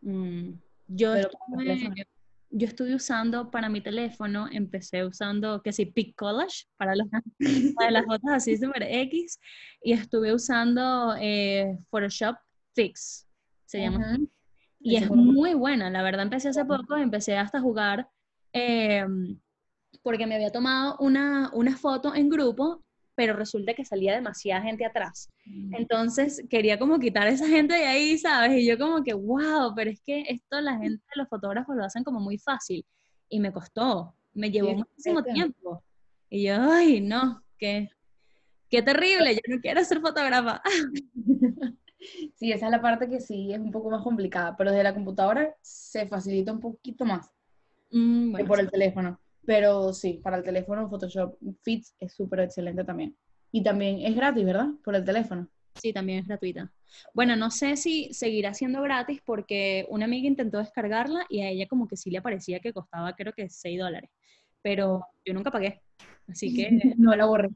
Mm, 0.00 0.52
Yo 0.88 1.12
Pero 1.12 1.28
estuve, 1.28 2.06
yo 2.50 2.66
estuve 2.66 2.94
usando 2.94 3.50
para 3.50 3.68
mi 3.68 3.80
teléfono, 3.80 4.48
empecé 4.50 5.04
usando, 5.04 5.62
que 5.62 5.72
sí, 5.72 5.86
Pic 5.86 6.14
Collage, 6.16 6.66
para, 6.76 6.94
los, 6.94 7.06
para 7.76 7.90
las 7.90 8.06
fotos 8.06 8.30
así 8.30 8.56
super 8.56 8.82
X, 8.82 9.38
y 9.82 9.92
estuve 9.92 10.32
usando 10.32 11.14
eh, 11.20 11.76
Photoshop 11.90 12.36
Fix, 12.74 13.26
se 13.66 13.80
llama. 13.80 14.18
Y 14.80 14.96
es 14.96 15.02
es 15.02 15.10
muy 15.10 15.34
muy 15.34 15.54
buena, 15.54 15.90
la 15.90 16.02
verdad 16.02 16.22
empecé 16.22 16.48
hace 16.48 16.64
poco, 16.64 16.96
empecé 16.96 17.36
hasta 17.36 17.58
a 17.58 17.60
jugar, 17.60 18.08
eh, 18.52 19.04
porque 20.02 20.26
me 20.26 20.36
había 20.36 20.50
tomado 20.50 20.96
una, 21.00 21.50
una 21.52 21.76
foto 21.76 22.14
en 22.14 22.28
grupo, 22.28 22.84
pero 23.18 23.34
resulta 23.34 23.74
que 23.74 23.84
salía 23.84 24.14
demasiada 24.14 24.62
gente 24.62 24.86
atrás. 24.86 25.28
Entonces 25.72 26.40
quería 26.48 26.78
como 26.78 27.00
quitar 27.00 27.26
a 27.26 27.30
esa 27.30 27.48
gente 27.48 27.74
de 27.74 27.84
ahí, 27.84 28.16
¿sabes? 28.16 28.52
Y 28.52 28.64
yo 28.64 28.78
como 28.78 29.02
que, 29.02 29.12
wow, 29.12 29.74
pero 29.74 29.90
es 29.90 30.00
que 30.00 30.20
esto 30.28 30.60
la 30.60 30.78
gente, 30.78 31.02
los 31.16 31.28
fotógrafos 31.28 31.74
lo 31.74 31.84
hacen 31.84 32.04
como 32.04 32.20
muy 32.20 32.38
fácil. 32.38 32.86
Y 33.28 33.40
me 33.40 33.52
costó, 33.52 34.14
me 34.34 34.52
llevó 34.52 34.72
muchísimo 34.72 35.24
tiempo. 35.24 35.82
Y 36.30 36.44
yo, 36.44 36.54
ay, 36.70 37.00
no, 37.00 37.42
qué, 37.58 37.90
qué 38.70 38.82
terrible, 38.82 39.34
yo 39.34 39.40
no 39.56 39.60
quiero 39.60 39.84
ser 39.84 40.00
fotógrafa. 40.00 40.62
Sí, 42.36 42.52
esa 42.52 42.66
es 42.66 42.70
la 42.70 42.80
parte 42.80 43.10
que 43.10 43.18
sí 43.18 43.52
es 43.52 43.58
un 43.58 43.72
poco 43.72 43.90
más 43.90 44.04
complicada, 44.04 44.56
pero 44.56 44.70
desde 44.70 44.84
la 44.84 44.94
computadora 44.94 45.52
se 45.60 46.06
facilita 46.06 46.52
un 46.52 46.60
poquito 46.60 47.04
más 47.04 47.34
Mm, 47.90 48.26
que 48.26 48.30
bueno, 48.30 48.48
por 48.48 48.60
el 48.60 48.70
teléfono. 48.70 49.20
Pero 49.48 49.94
sí, 49.94 50.20
para 50.22 50.36
el 50.36 50.44
teléfono 50.44 50.90
Photoshop 50.90 51.38
Fits 51.62 51.94
es 51.98 52.12
súper 52.12 52.40
excelente 52.40 52.84
también. 52.84 53.16
Y 53.50 53.62
también 53.62 54.00
es 54.02 54.14
gratis, 54.14 54.44
¿verdad? 54.44 54.68
Por 54.84 54.94
el 54.94 55.06
teléfono. 55.06 55.48
sí, 55.74 55.90
también 55.90 56.18
es 56.18 56.26
gratuita. 56.26 56.70
Bueno, 57.14 57.34
no 57.34 57.50
sé 57.50 57.78
si 57.78 58.12
seguirá 58.12 58.52
siendo 58.52 58.82
gratis 58.82 59.22
porque 59.24 59.86
una 59.88 60.04
amiga 60.04 60.28
intentó 60.28 60.58
descargarla 60.58 61.24
y 61.30 61.40
a 61.40 61.48
ella 61.48 61.66
como 61.66 61.88
que 61.88 61.96
sí 61.96 62.10
le 62.10 62.20
parecía 62.20 62.60
que 62.60 62.74
costaba 62.74 63.14
creo 63.16 63.32
que 63.32 63.48
6 63.48 63.78
dólares. 63.80 64.10
Pero 64.60 65.06
yo 65.24 65.32
nunca 65.32 65.50
pagué. 65.50 65.80
Así 66.28 66.52
que 66.52 66.68
No 66.98 67.16
la 67.16 67.24
borres. 67.24 67.52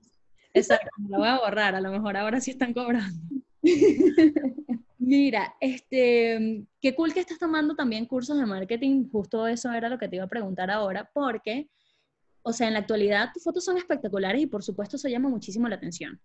Exacto, 0.54 0.88
la 1.10 1.18
voy 1.18 1.28
a 1.28 1.40
borrar, 1.40 1.74
a 1.74 1.80
lo 1.82 1.90
mejor 1.90 2.16
ahora 2.16 2.40
sí 2.40 2.52
están 2.52 2.72
cobrando. 2.72 3.20
Mira, 4.98 5.54
este, 5.60 6.64
qué 6.80 6.94
cool 6.94 7.12
que 7.12 7.20
estás 7.20 7.38
tomando 7.38 7.74
también 7.74 8.06
cursos 8.06 8.38
de 8.38 8.46
marketing, 8.46 9.10
justo 9.10 9.46
eso 9.46 9.70
era 9.72 9.90
lo 9.90 9.98
que 9.98 10.08
te 10.08 10.16
iba 10.16 10.24
a 10.24 10.28
preguntar 10.28 10.70
ahora, 10.70 11.10
porque, 11.12 11.68
o 12.42 12.52
sea, 12.52 12.66
en 12.68 12.74
la 12.74 12.80
actualidad 12.80 13.30
tus 13.32 13.44
fotos 13.44 13.64
son 13.64 13.76
espectaculares 13.76 14.42
y 14.42 14.46
por 14.46 14.62
supuesto 14.62 14.96
eso 14.96 15.08
llama 15.08 15.28
muchísimo 15.28 15.68
la 15.68 15.76
atención. 15.76 16.20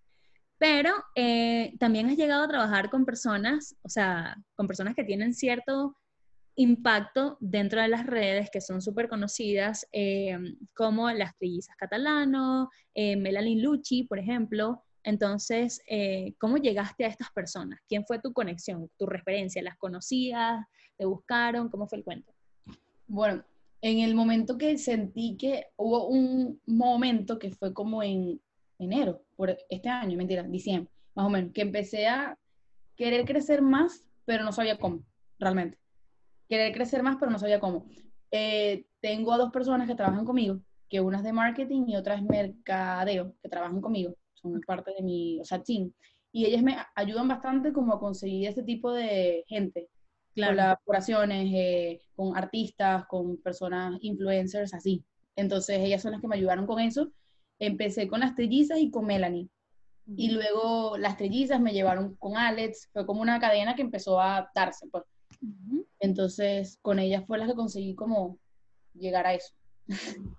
Pero 0.57 0.91
eh, 1.15 1.75
también 1.79 2.09
has 2.09 2.17
llegado 2.17 2.43
a 2.43 2.47
trabajar 2.47 2.89
con 2.89 3.05
personas, 3.05 3.75
o 3.83 3.89
sea, 3.89 4.37
con 4.55 4.67
personas 4.67 4.95
que 4.95 5.03
tienen 5.03 5.33
cierto 5.33 5.95
impacto 6.57 7.37
dentro 7.39 7.81
de 7.81 7.87
las 7.87 8.05
redes 8.05 8.49
que 8.51 8.61
son 8.61 8.81
súper 8.81 9.07
conocidas, 9.07 9.87
eh, 9.91 10.37
como 10.73 11.09
las 11.11 11.37
trillizas 11.37 11.75
catalano, 11.77 12.69
eh, 12.95 13.15
Melanie 13.15 13.61
Lucci, 13.61 14.03
por 14.03 14.19
ejemplo. 14.19 14.83
Entonces, 15.03 15.81
eh, 15.87 16.33
¿cómo 16.39 16.57
llegaste 16.57 17.05
a 17.05 17.09
estas 17.09 17.31
personas? 17.31 17.79
¿Quién 17.87 18.05
fue 18.05 18.19
tu 18.19 18.33
conexión, 18.33 18.89
tu 18.97 19.05
referencia? 19.05 19.61
¿Las 19.61 19.77
conocías? 19.77 20.65
¿Te 20.97 21.05
buscaron? 21.05 21.69
¿Cómo 21.69 21.87
fue 21.87 21.99
el 21.99 22.03
cuento? 22.03 22.33
Bueno, 23.05 23.45
en 23.87 23.99
el 23.99 24.15
momento 24.15 24.57
que 24.57 24.77
sentí 24.77 25.37
que 25.37 25.67
hubo 25.77 26.07
un 26.07 26.61
momento 26.65 27.39
que 27.39 27.51
fue 27.51 27.73
como 27.73 28.03
en 28.03 28.41
enero, 28.79 29.21
por 29.35 29.57
este 29.69 29.89
año, 29.89 30.17
mentira, 30.17 30.43
diciembre, 30.43 30.91
más 31.15 31.25
o 31.25 31.29
menos, 31.29 31.51
que 31.53 31.61
empecé 31.61 32.07
a 32.07 32.37
querer 32.95 33.25
crecer 33.25 33.61
más, 33.61 34.03
pero 34.25 34.43
no 34.43 34.51
sabía 34.51 34.77
cómo, 34.77 35.03
realmente. 35.39 35.77
Querer 36.49 36.73
crecer 36.73 37.03
más, 37.03 37.17
pero 37.19 37.31
no 37.31 37.39
sabía 37.39 37.59
cómo. 37.59 37.85
Eh, 38.31 38.85
tengo 38.99 39.31
a 39.33 39.37
dos 39.37 39.51
personas 39.51 39.87
que 39.87 39.95
trabajan 39.95 40.25
conmigo, 40.25 40.59
que 40.89 41.01
una 41.01 41.17
es 41.17 41.23
de 41.23 41.33
marketing 41.33 41.85
y 41.87 41.95
otra 41.95 42.15
es 42.15 42.23
mercadeo, 42.23 43.33
que 43.41 43.49
trabajan 43.49 43.81
conmigo, 43.81 44.15
son 44.33 44.59
parte 44.61 44.93
de 44.93 45.01
mi, 45.01 45.39
o 45.39 45.45
sea, 45.45 45.61
team. 45.61 45.91
Y 46.31 46.45
ellas 46.45 46.61
me 46.61 46.77
ayudan 46.95 47.27
bastante 47.27 47.71
como 47.73 47.93
a 47.93 47.99
conseguir 47.99 48.47
este 48.47 48.63
tipo 48.63 48.91
de 48.91 49.43
gente, 49.47 49.89
colaboraciones 50.45 51.51
eh, 51.53 52.01
con 52.15 52.35
artistas, 52.37 53.05
con 53.07 53.37
personas 53.37 53.97
influencers, 54.01 54.73
así. 54.73 55.03
Entonces 55.35 55.79
ellas 55.79 56.01
son 56.01 56.13
las 56.13 56.21
que 56.21 56.27
me 56.27 56.35
ayudaron 56.35 56.65
con 56.65 56.79
eso. 56.79 57.11
Empecé 57.59 58.07
con 58.07 58.19
las 58.19 58.35
trillizas 58.35 58.79
y 58.79 58.91
con 58.91 59.05
Melanie. 59.05 59.49
Y 60.15 60.31
luego 60.31 60.97
las 60.97 61.17
trillizas 61.17 61.59
me 61.59 61.73
llevaron 61.73 62.15
con 62.15 62.37
Alex. 62.37 62.89
Fue 62.93 63.05
como 63.05 63.21
una 63.21 63.39
cadena 63.39 63.75
que 63.75 63.81
empezó 63.81 64.21
a 64.21 64.49
darse. 64.55 64.87
Pues. 64.87 65.03
Ujú. 65.41 65.85
Entonces 65.99 66.79
con 66.81 66.99
ellas 66.99 67.25
fue 67.25 67.37
las 67.37 67.49
que 67.49 67.55
conseguí 67.55 67.93
como 67.93 68.39
llegar 68.93 69.27
a 69.27 69.33
eso. 69.33 69.53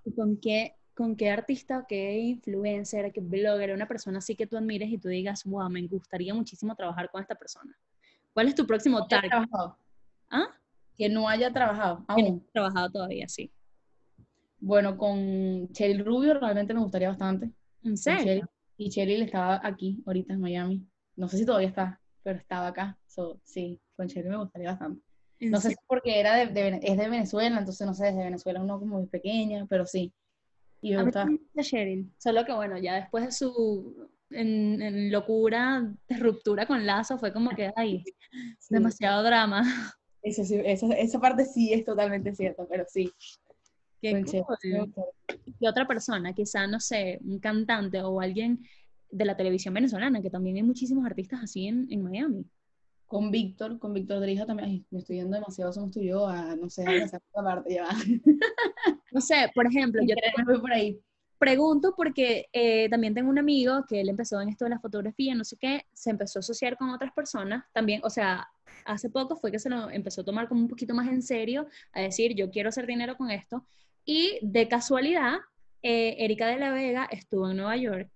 ¿Y 0.05 0.13
con 0.13 0.37
qué, 0.37 0.75
con 0.95 1.15
qué 1.15 1.29
artista, 1.29 1.85
qué 1.87 2.19
influencer, 2.19 3.11
qué 3.13 3.21
blogger, 3.21 3.73
una 3.73 3.87
persona 3.87 4.19
así 4.19 4.35
que 4.35 4.47
tú 4.47 4.57
admires 4.57 4.89
y 4.89 4.97
tú 4.97 5.07
digas, 5.07 5.43
wow, 5.45 5.69
me 5.69 5.85
gustaría 5.87 6.33
muchísimo 6.33 6.75
trabajar 6.75 7.09
con 7.09 7.21
esta 7.21 7.35
persona? 7.35 7.75
¿Cuál 8.33 8.47
es 8.47 8.55
tu 8.55 8.65
próximo 8.65 9.07
target? 9.07 9.29
trabajado. 9.29 9.77
¿Ah? 10.29 10.47
Que 10.95 11.09
no 11.09 11.27
haya 11.29 11.51
trabajado 11.51 12.05
Que 12.15 12.21
no 12.23 12.27
aún. 12.29 12.43
has 12.45 12.51
trabajado 12.53 12.89
todavía, 12.91 13.27
sí. 13.27 13.51
Bueno, 14.59 14.97
con 14.97 15.69
Cheryl 15.71 16.05
Rubio 16.05 16.33
realmente 16.39 16.73
me 16.73 16.81
gustaría 16.81 17.09
bastante. 17.09 17.51
¿En 17.83 17.97
serio? 17.97 18.23
Cheryl. 18.23 18.45
Y 18.77 18.89
Cheryl 18.89 19.21
estaba 19.21 19.59
aquí, 19.63 20.03
ahorita 20.05 20.33
en 20.33 20.41
Miami. 20.41 20.85
No 21.15 21.27
sé 21.29 21.37
si 21.37 21.45
todavía 21.45 21.69
está, 21.69 22.01
pero 22.23 22.37
estaba 22.39 22.67
acá. 22.67 22.97
So, 23.07 23.39
sí, 23.43 23.79
con 23.95 24.07
Cheryl 24.07 24.29
me 24.29 24.37
gustaría 24.37 24.69
bastante. 24.71 25.01
¿En 25.39 25.51
No 25.51 25.61
sé 25.61 25.69
si 25.69 25.75
porque 25.87 26.19
era 26.19 26.35
de, 26.35 26.47
de 26.47 26.79
es 26.83 26.97
de 26.97 27.09
Venezuela, 27.09 27.57
entonces 27.57 27.87
no 27.87 27.93
sé, 27.93 28.07
desde 28.07 28.23
Venezuela 28.23 28.61
uno 28.61 28.79
como 28.79 28.97
muy 28.97 29.07
pequeña, 29.07 29.65
pero 29.69 29.85
sí. 29.85 30.13
Y 30.81 30.91
me 30.95 31.03
gusta. 31.03 31.21
también 31.21 31.41
me 31.41 31.45
gusta 31.61 31.63
Cheryl, 31.77 32.11
solo 32.17 32.45
que 32.45 32.53
bueno, 32.53 32.77
ya 32.77 32.95
después 32.95 33.25
de 33.25 33.31
su 33.31 34.09
en, 34.31 34.81
en 34.81 35.11
locura, 35.11 35.93
de 36.07 36.17
ruptura 36.17 36.65
con 36.65 36.85
Lazo, 36.85 37.17
fue 37.17 37.31
como 37.33 37.49
que, 37.51 37.71
ay, 37.75 38.03
sí, 38.59 38.67
demasiado 38.69 39.23
drama. 39.23 39.63
eso 40.21 40.43
sí, 40.43 40.59
esa, 40.63 40.87
esa 40.87 41.19
parte 41.19 41.45
sí 41.45 41.73
es 41.73 41.85
totalmente 41.85 42.33
cierta, 42.35 42.65
pero 42.69 42.85
sí. 42.87 43.11
Qué 44.01 44.23
cool. 44.23 44.93
Y 45.59 45.67
otra 45.67 45.85
persona, 45.85 46.33
quizá, 46.33 46.67
no 46.67 46.79
sé, 46.79 47.19
un 47.23 47.39
cantante 47.39 48.01
o 48.01 48.21
alguien 48.21 48.65
de 49.11 49.25
la 49.25 49.35
televisión 49.35 49.73
venezolana, 49.73 50.21
que 50.21 50.29
también 50.29 50.55
hay 50.55 50.63
muchísimos 50.63 51.05
artistas 51.05 51.41
así 51.43 51.67
en, 51.67 51.87
en 51.89 52.03
Miami. 52.03 52.45
Con 53.07 53.31
Víctor, 53.31 53.79
con 53.79 53.93
Víctor 53.93 54.21
Drija 54.21 54.45
también. 54.45 54.69
Ay, 54.69 54.85
me 54.91 54.99
estoy 54.99 55.17
yendo 55.17 55.35
demasiado, 55.35 55.73
somos 55.73 55.91
tú 55.91 55.99
y 55.99 56.07
yo, 56.07 56.27
a, 56.27 56.55
no 56.55 56.69
sé, 56.69 56.85
a 56.87 56.91
esa 57.03 57.19
parte 57.33 57.73
ya. 57.73 57.87
No 59.11 59.21
sé, 59.21 59.49
por 59.55 59.65
ejemplo, 59.65 60.01
yo 60.05 60.15
voy 60.45 60.61
por 60.61 60.71
ahí. 60.71 60.99
Pregunto 61.39 61.93
porque 61.95 62.47
eh, 62.53 62.89
también 62.89 63.13
tengo 63.13 63.29
un 63.29 63.39
amigo 63.39 63.85
que 63.87 64.01
él 64.01 64.09
empezó 64.09 64.39
en 64.41 64.49
esto 64.49 64.65
de 64.65 64.71
la 64.71 64.79
fotografía, 64.79 65.33
no 65.33 65.43
sé 65.45 65.57
qué, 65.57 65.85
se 65.93 66.09
empezó 66.09 66.39
a 66.39 66.41
asociar 66.41 66.77
con 66.77 66.89
otras 66.89 67.13
personas, 67.13 67.63
también, 67.73 68.01
o 68.03 68.09
sea, 68.09 68.47
hace 68.85 69.09
poco 69.09 69.37
fue 69.37 69.51
que 69.51 69.57
se 69.59 69.69
lo 69.69 69.89
empezó 69.89 70.21
a 70.21 70.25
tomar 70.25 70.47
como 70.47 70.61
un 70.61 70.67
poquito 70.67 70.93
más 70.93 71.07
en 71.07 71.21
serio, 71.21 71.67
a 71.93 72.01
decir, 72.01 72.35
yo 72.35 72.51
quiero 72.51 72.69
hacer 72.69 72.85
dinero 72.85 73.15
con 73.15 73.31
esto, 73.31 73.65
y 74.05 74.37
de 74.41 74.67
casualidad, 74.67 75.37
eh, 75.81 76.17
Erika 76.19 76.47
de 76.47 76.57
la 76.57 76.71
Vega 76.71 77.07
estuvo 77.09 77.49
en 77.49 77.57
Nueva 77.57 77.77
York 77.77 78.09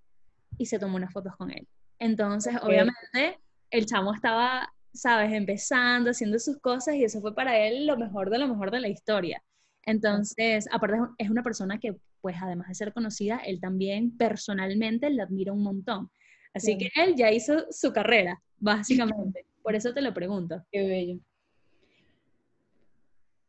y 0.58 0.66
se 0.66 0.78
tomó 0.78 0.98
unas 0.98 1.14
fotos 1.14 1.36
con 1.38 1.50
él. 1.50 1.68
Entonces, 2.00 2.56
Ok. 2.58 2.64
obviamente, 2.66 3.40
el 3.72 3.86
chamo 3.86 4.14
estaba, 4.14 4.74
sabes, 4.94 5.32
empezando, 5.32 6.12
haciendo 6.12 6.40
sus 6.40 6.60
cosas 6.60 6.96
y 6.96 7.06
eso 7.06 7.22
fue 7.22 7.34
para 7.34 7.58
él 7.58 7.88
lo 7.88 7.98
mejor 7.98 8.30
de 8.30 8.38
lo 8.38 8.48
mejor 8.48 8.70
de 8.72 8.82
la 8.82 8.90
historia. 8.90 9.42
Entonces, 9.86 10.68
aparte 10.72 10.98
es 11.18 11.30
una 11.30 11.44
persona 11.44 11.80
que, 11.80 11.96
pues, 12.24 12.38
además 12.42 12.70
de 12.70 12.76
ser 12.76 12.94
conocida, 12.94 13.38
él 13.46 13.60
también 13.60 14.16
personalmente 14.16 15.10
le 15.10 15.22
admira 15.22 15.52
un 15.52 15.62
montón. 15.62 16.10
Así 16.54 16.78
que 16.78 16.90
él 16.96 17.16
ya 17.18 17.30
hizo 17.32 17.66
su 17.70 17.92
carrera, 17.92 18.42
básicamente. 18.60 19.46
Por 19.62 19.76
eso 19.76 19.94
te 19.94 20.02
lo 20.02 20.14
pregunto. 20.14 20.64
Qué 20.72 20.88
bello. 20.88 21.20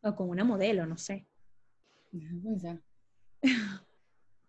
O 0.03 0.17
con 0.17 0.29
una 0.29 0.43
modelo, 0.43 0.87
no 0.87 0.97
sé. 0.99 1.25
Pensar. 2.43 2.81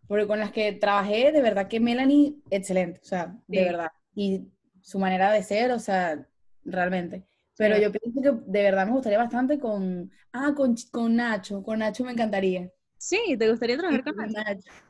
Porque 0.07 0.25
con 0.25 0.39
las 0.39 0.51
que 0.51 0.71
trabajé, 0.73 1.31
de 1.31 1.41
verdad 1.43 1.67
que 1.67 1.79
Melanie, 1.79 2.35
excelente, 2.49 2.99
o 3.03 3.05
sea, 3.05 3.37
de 3.47 3.63
verdad. 3.63 3.91
Y 4.15 4.47
su 4.81 4.97
manera 4.97 5.31
de 5.31 5.43
ser, 5.43 5.69
o 5.71 5.79
sea, 5.79 6.27
realmente. 6.63 7.25
Pero 7.57 7.75
Sí. 7.75 7.81
yo 7.83 7.91
pienso 7.91 8.21
que 8.21 8.31
de 8.51 8.63
verdad 8.63 8.87
me 8.87 8.91
gustaría 8.93 9.19
bastante 9.19 9.59
con, 9.59 10.11
ah, 10.33 10.53
con, 10.55 10.75
con 10.91 11.15
Nacho, 11.15 11.61
con 11.61 11.77
Nacho 11.79 12.03
me 12.03 12.11
encantaría. 12.11 12.71
Sí, 12.97 13.35
¿te 13.37 13.49
gustaría 13.49 13.77
trabajar 13.77 14.03
con 14.03 14.15
él? 14.23 14.33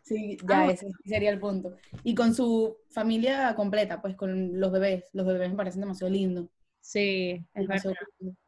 Sí, 0.04 0.38
ya 0.48 0.62
Ah, 0.62 0.72
ese 0.72 0.88
sería 1.04 1.32
el 1.32 1.40
punto. 1.40 1.76
Y 2.04 2.16
con 2.16 2.34
su 2.34 2.78
familia 2.90 3.54
completa, 3.56 4.02
pues 4.02 4.16
con 4.16 4.60
los 4.60 4.72
bebés. 4.72 5.06
Los 5.14 5.26
bebés 5.26 5.50
me 5.50 5.56
parecen 5.58 5.82
demasiado 5.82 6.12
lindos. 6.14 6.48
Sí, 6.80 7.44
es 7.54 7.68
verdad. 7.68 7.94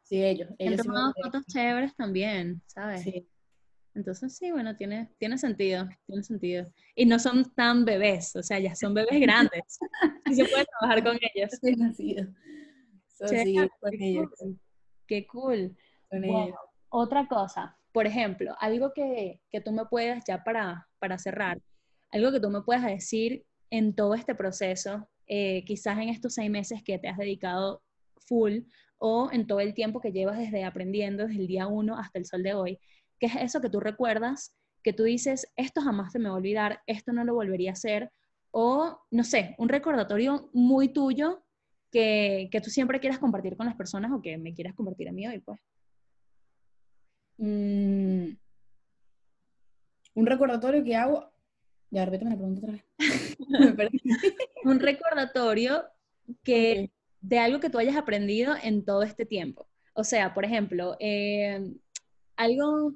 Sí, 0.02 0.22
ellos. 0.24 0.48
Han 0.50 0.56
ellos 0.58 0.80
sí 0.82 0.88
me 0.88 0.94
tomado 0.94 1.06
gustaría. 1.08 1.32
fotos 1.32 1.46
chéveres 1.52 1.96
también, 1.96 2.62
¿sabes? 2.66 3.02
Sí. 3.02 3.28
Entonces 3.94 4.36
sí, 4.36 4.52
bueno, 4.52 4.76
tiene, 4.76 5.10
tiene 5.18 5.38
sentido, 5.38 5.88
tiene 6.06 6.22
sentido. 6.22 6.64
Y 6.94 7.04
no 7.06 7.18
son 7.18 7.52
tan 7.54 7.84
bebés, 7.84 8.36
o 8.36 8.42
sea, 8.42 8.58
ya 8.60 8.74
son 8.76 8.94
bebés 8.94 9.20
grandes. 9.20 9.78
Y 10.26 10.34
se 10.34 10.44
puede 10.44 10.64
trabajar 10.66 11.02
con 11.04 11.18
ellos. 11.34 11.50
Sí, 11.60 11.74
nacido. 11.76 12.26
So, 13.08 13.26
sí, 13.28 13.54
con 13.80 13.90
qué 13.90 14.08
ellos. 14.08 14.28
cool. 14.38 14.60
Qué 15.06 15.26
cool. 15.26 15.76
Con 16.08 16.20
Bueno, 16.20 16.44
ellos. 16.46 16.58
otra 16.90 17.26
cosa, 17.26 17.76
por 17.98 18.06
ejemplo, 18.06 18.54
algo 18.60 18.92
que, 18.92 19.40
que 19.50 19.60
tú 19.60 19.72
me 19.72 19.84
puedas, 19.86 20.22
ya 20.24 20.44
para, 20.44 20.86
para 21.00 21.18
cerrar, 21.18 21.58
algo 22.12 22.30
que 22.30 22.38
tú 22.38 22.48
me 22.48 22.62
puedas 22.62 22.84
decir 22.84 23.44
en 23.70 23.92
todo 23.92 24.14
este 24.14 24.36
proceso, 24.36 25.08
eh, 25.26 25.64
quizás 25.64 25.98
en 25.98 26.08
estos 26.08 26.34
seis 26.34 26.48
meses 26.48 26.80
que 26.84 27.00
te 27.00 27.08
has 27.08 27.18
dedicado 27.18 27.82
full 28.14 28.60
o 28.98 29.30
en 29.32 29.48
todo 29.48 29.58
el 29.58 29.74
tiempo 29.74 30.00
que 30.00 30.12
llevas 30.12 30.38
desde 30.38 30.62
aprendiendo, 30.62 31.26
desde 31.26 31.40
el 31.40 31.48
día 31.48 31.66
uno 31.66 31.98
hasta 31.98 32.20
el 32.20 32.24
sol 32.24 32.44
de 32.44 32.54
hoy, 32.54 32.78
¿qué 33.18 33.26
es 33.26 33.34
eso 33.34 33.60
que 33.60 33.68
tú 33.68 33.80
recuerdas, 33.80 34.54
que 34.84 34.92
tú 34.92 35.02
dices, 35.02 35.52
esto 35.56 35.80
jamás 35.80 36.12
se 36.12 36.20
me 36.20 36.28
va 36.28 36.36
a 36.36 36.38
olvidar, 36.38 36.82
esto 36.86 37.12
no 37.12 37.24
lo 37.24 37.34
volvería 37.34 37.70
a 37.70 37.72
hacer? 37.72 38.12
O, 38.52 38.96
no 39.10 39.24
sé, 39.24 39.56
un 39.58 39.68
recordatorio 39.68 40.50
muy 40.52 40.92
tuyo 40.92 41.42
que, 41.90 42.48
que 42.52 42.60
tú 42.60 42.70
siempre 42.70 43.00
quieras 43.00 43.18
compartir 43.18 43.56
con 43.56 43.66
las 43.66 43.74
personas 43.74 44.12
o 44.12 44.22
que 44.22 44.38
me 44.38 44.54
quieras 44.54 44.76
compartir 44.76 45.08
a 45.08 45.12
mí 45.12 45.26
hoy, 45.26 45.40
pues. 45.40 45.58
Mm, 47.38 48.36
un 50.14 50.26
recordatorio 50.26 50.84
que 50.84 50.96
hago. 50.96 51.30
Ya, 51.90 52.04
repíteme 52.04 52.32
la 52.32 52.36
pregunta 52.36 52.60
otra 52.60 52.72
vez. 52.72 52.84
Un 54.64 54.80
recordatorio 54.80 55.84
que, 56.42 56.90
de 57.20 57.38
algo 57.38 57.60
que 57.60 57.70
tú 57.70 57.78
hayas 57.78 57.96
aprendido 57.96 58.54
en 58.62 58.84
todo 58.84 59.02
este 59.02 59.24
tiempo. 59.24 59.66
O 59.94 60.04
sea, 60.04 60.34
por 60.34 60.44
ejemplo, 60.44 60.96
eh, 61.00 61.72
algo, 62.36 62.92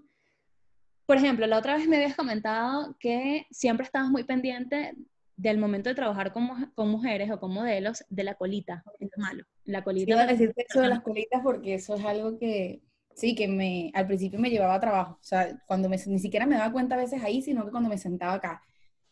por 1.07 1.17
ejemplo, 1.17 1.47
la 1.47 1.59
otra 1.59 1.77
vez 1.77 1.89
me 1.89 1.97
habías 1.97 2.17
comentado 2.17 2.97
que 2.99 3.47
siempre 3.51 3.87
estabas 3.87 4.11
muy 4.11 4.25
pendiente 4.25 4.95
del 5.37 5.59
momento 5.59 5.89
de 5.89 5.95
trabajar 5.95 6.33
con, 6.33 6.71
con 6.75 6.89
mujeres 6.89 7.31
o 7.31 7.41
con 7.41 7.53
modelos 7.53 8.05
de 8.11 8.25
la 8.25 8.35
colita, 8.35 8.85
es 9.01 9.11
malo. 9.17 9.45
La 9.65 9.79
Sí, 9.79 9.85
colita. 9.85 10.13
Iba 10.13 10.23
a 10.23 10.27
decirte 10.27 10.67
eso 10.69 10.81
de 10.81 10.89
las 10.89 11.01
colitas 11.01 11.41
porque 11.43 11.75
eso 11.75 11.95
es 11.95 12.05
algo 12.05 12.39
que, 12.39 12.83
sí, 13.15 13.35
que 13.35 13.49
me, 13.49 13.91
al 13.95 14.07
principio 14.07 14.39
me 14.39 14.51
llevaba 14.51 14.75
a 14.75 14.81
trabajo. 14.81 15.13
O 15.21 15.25
sea, 15.25 15.61
cuando 15.67 15.89
me, 15.89 15.97
ni 16.07 16.19
siquiera 16.19 16.47
me 16.47 16.57
daba 16.57 16.73
cuenta 16.73 16.95
a 16.95 16.99
veces 16.99 17.23
ahí, 17.23 17.43
sino 17.43 17.65
que 17.65 17.71
cuando 17.71 17.89
me 17.89 17.99
sentaba 17.99 18.35
acá 18.35 18.63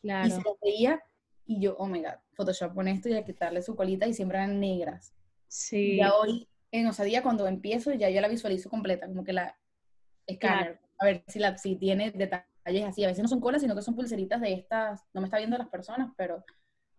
y 0.03 0.07
Claro, 0.09 0.37
se 0.37 0.43
lo 0.43 0.59
veía 0.63 1.03
y 1.47 1.61
yo, 1.61 1.77
oh 1.79 1.87
my 1.87 2.01
God, 2.01 2.15
Photoshop 2.35 2.75
pone 2.75 2.93
esto 2.93 3.09
y 3.09 3.15
a 3.15 3.25
quitarle 3.25 3.63
su 3.63 3.75
colita 3.77 4.07
y 4.07 4.15
siempre 4.15 4.39
eran 4.39 4.61
negras. 4.61 5.13
sí, 5.49 5.97
Ya 5.99 6.15
hoy, 6.15 6.49
en 6.73 6.87
osadía, 6.87 7.23
cuando 7.23 7.47
empiezo, 7.47 7.93
ya 7.93 8.09
yo 8.11 8.21
la 8.21 8.29
visualizo 8.29 8.71
completa, 8.71 9.07
como 9.07 9.25
que 9.25 9.33
la 9.33 9.57
escáner, 10.27 10.81
a 10.99 11.05
ver 11.07 11.25
si, 11.27 11.39
la, 11.39 11.59
si 11.59 11.77
tiene 11.77 12.11
detalles 12.13 12.85
así. 12.87 13.05
A 13.05 13.09
veces 13.09 13.23
no 13.23 13.29
son 13.29 13.41
colas, 13.41 13.63
sino 13.63 13.75
que 13.75 13.83
son 13.83 13.97
pulseritas 13.97 14.41
de 14.41 14.53
estas, 14.53 15.05
no 15.13 15.21
me 15.21 15.27
está 15.27 15.39
viendo 15.39 15.59
las 15.59 15.69
personas, 15.69 16.13
pero 16.17 16.45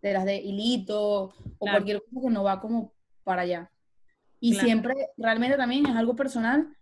de 0.01 0.13
las 0.13 0.25
de 0.25 0.37
hilito 0.37 1.23
o 1.25 1.31
Claro. 1.59 1.77
cualquier 1.77 2.01
cosa 2.01 2.21
que 2.27 2.33
no 2.33 2.43
va 2.43 2.59
como 2.59 2.93
para 3.23 3.43
allá. 3.43 3.71
Y 4.39 4.53
Claro. 4.53 4.67
siempre, 4.67 4.93
realmente 5.17 5.55
también 5.57 5.85
es 5.85 5.95
algo 5.95 6.15
personal 6.15 6.75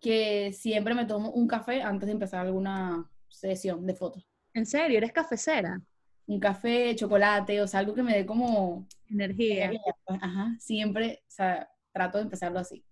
que 0.00 0.52
siempre 0.52 0.94
me 0.94 1.06
tomo 1.06 1.30
un 1.30 1.46
café 1.46 1.82
antes 1.82 2.06
de 2.06 2.12
empezar 2.12 2.46
alguna 2.46 3.10
sesión 3.28 3.86
de 3.86 3.94
fotos. 3.94 4.26
en 4.54 4.66
serio, 4.66 4.98
eres 4.98 5.12
cafecera, 5.12 5.80
Un 6.28 6.40
café, 6.40 6.94
chocolate, 6.96 7.60
o 7.62 7.66
sea, 7.68 7.80
algo 7.80 7.94
que 7.94 8.02
me 8.02 8.14
dé 8.16 8.26
como 8.26 8.86
energía. 9.08 9.70
pues, 10.04 10.18
Ajá, 10.22 10.56
siempre, 10.58 11.20
o 11.22 11.30
sea, 11.30 11.68
trato 11.92 12.18
de 12.18 12.24
empezarlo 12.24 12.58
así. 12.58 12.84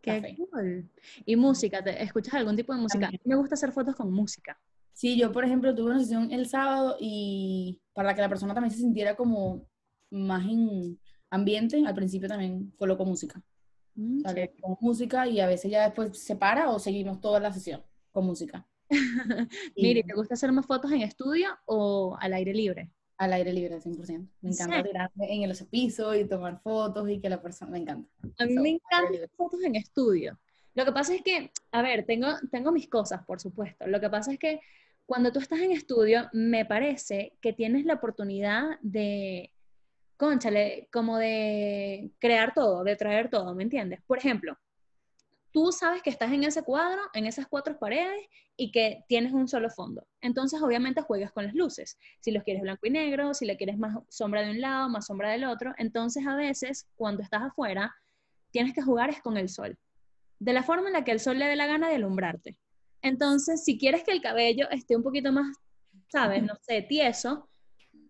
Qué 0.00 0.20
café. 0.22 0.36
cool. 0.36 0.88
Y 1.24 1.34
música, 1.36 1.82
¿te 1.82 2.00
escuchas 2.02 2.34
algún 2.34 2.54
tipo 2.56 2.72
de 2.74 2.80
música? 2.80 3.08
A 3.08 3.10
mí 3.10 3.18
me 3.24 3.34
gusta 3.36 3.54
hacer 3.56 3.72
fotos 3.72 3.96
con 3.96 4.12
música. 4.12 4.60
Sí, 4.92 5.16
yo, 5.18 5.32
por 5.32 5.44
ejemplo, 5.44 5.74
tuve 5.74 5.90
una 5.90 6.00
sesión 6.00 6.30
el 6.32 6.48
sábado 6.48 6.96
y 7.00 7.80
para 7.94 8.14
que 8.14 8.20
la 8.20 8.28
persona 8.28 8.54
también 8.54 8.70
se 8.72 8.78
sintiera 8.78 9.16
como 9.16 9.66
más 10.10 10.44
en 10.46 10.98
ambiente, 11.30 11.82
al 11.86 11.94
principio 11.94 12.28
también 12.28 12.72
coloco 12.76 13.04
música. 13.04 13.42
Mm, 13.98 14.24
O 14.24 14.28
sea, 14.28 14.32
le 14.32 14.48
chévere. 14.48 14.60
pongo 14.60 14.78
música 14.80 15.26
y 15.28 15.40
a 15.40 15.46
veces 15.46 15.70
ya 15.70 15.84
después 15.84 16.18
se 16.18 16.36
para 16.36 16.70
o 16.70 16.78
seguimos 16.78 17.20
toda 17.20 17.40
la 17.40 17.52
sesión 17.52 17.84
con 18.12 18.26
música. 18.26 18.66
Mire, 19.76 20.02
¿te 20.04 20.14
gusta 20.14 20.34
hacer 20.34 20.52
más 20.52 20.66
fotos 20.66 20.90
en 20.92 21.02
estudio 21.02 21.48
o 21.66 22.16
al 22.20 22.32
aire 22.34 22.54
libre? 22.54 22.90
al 23.18 23.32
aire 23.32 23.52
libre, 23.52 23.80
100%. 23.80 24.30
Me 24.42 24.50
¿En 24.50 24.54
encanta 24.54 24.76
serio? 24.76 24.92
tirarme 24.92 25.34
en 25.34 25.42
el 25.50 25.56
piso 25.68 26.14
y 26.14 26.28
tomar 26.28 26.60
fotos 26.62 27.10
y 27.10 27.20
que 27.20 27.28
la 27.28 27.42
persona, 27.42 27.72
me 27.72 27.78
encanta. 27.78 28.08
A 28.38 28.46
mí 28.46 28.54
So, 28.54 28.62
me 28.62 28.68
encantan 28.70 29.28
fotos 29.36 29.60
en 29.64 29.74
estudio. 29.74 30.38
Lo 30.74 30.84
que 30.84 30.92
pasa 30.92 31.14
es 31.16 31.22
que, 31.22 31.50
a 31.72 31.82
ver, 31.82 32.06
tengo, 32.06 32.28
tengo 32.52 32.70
mis 32.70 32.88
cosas, 32.88 33.24
por 33.26 33.40
supuesto. 33.40 33.88
Lo 33.88 34.00
que 34.00 34.08
pasa 34.08 34.32
es 34.32 34.38
que 34.38 34.60
cuando 35.04 35.32
tú 35.32 35.40
estás 35.40 35.58
en 35.60 35.72
estudio, 35.72 36.28
me 36.32 36.64
parece 36.64 37.36
que 37.40 37.52
tienes 37.52 37.84
la 37.86 37.94
oportunidad 37.94 38.78
de, 38.82 39.52
conchale, 40.18 40.88
como 40.92 41.16
de 41.16 42.10
crear 42.18 42.52
todo, 42.52 42.84
de 42.84 42.96
traer 42.96 43.30
todo, 43.30 43.54
¿me 43.54 43.62
entiendes? 43.62 44.00
Por 44.06 44.18
ejemplo, 44.18 44.58
tú 45.52 45.72
sabes 45.72 46.02
que 46.02 46.10
estás 46.10 46.32
en 46.32 46.44
ese 46.44 46.62
cuadro, 46.62 47.00
en 47.14 47.24
esas 47.24 47.46
cuatro 47.46 47.78
paredes 47.78 48.20
y 48.56 48.70
que 48.72 49.04
tienes 49.08 49.32
un 49.32 49.48
solo 49.48 49.70
fondo. 49.70 50.06
Entonces, 50.20 50.60
obviamente, 50.60 51.00
juegas 51.02 51.32
con 51.32 51.44
las 51.46 51.54
luces. 51.54 51.96
Si 52.20 52.32
los 52.32 52.42
quieres 52.42 52.62
blanco 52.62 52.86
y 52.86 52.90
negro, 52.90 53.32
si 53.32 53.46
le 53.46 53.56
quieres 53.56 53.78
más 53.78 53.96
sombra 54.08 54.42
de 54.42 54.50
un 54.50 54.60
lado, 54.60 54.88
más 54.88 55.06
sombra 55.06 55.30
del 55.30 55.44
otro. 55.44 55.72
Entonces, 55.78 56.26
a 56.26 56.34
veces, 56.34 56.88
cuando 56.96 57.22
estás 57.22 57.42
afuera, 57.42 57.94
tienes 58.50 58.74
que 58.74 58.82
jugar 58.82 59.10
es 59.10 59.22
con 59.22 59.36
el 59.36 59.48
sol. 59.48 59.78
De 60.40 60.52
la 60.52 60.64
forma 60.64 60.88
en 60.88 60.94
la 60.94 61.04
que 61.04 61.12
el 61.12 61.20
sol 61.20 61.38
le 61.38 61.46
dé 61.46 61.56
la 61.56 61.66
gana 61.66 61.88
de 61.88 61.94
alumbrarte. 61.94 62.58
Entonces, 63.02 63.64
si 63.64 63.78
quieres 63.78 64.02
que 64.02 64.10
el 64.10 64.20
cabello 64.20 64.68
esté 64.70 64.96
un 64.96 65.04
poquito 65.04 65.32
más, 65.32 65.56
¿sabes? 66.08 66.42
No 66.42 66.54
sé, 66.62 66.82
tieso, 66.82 67.48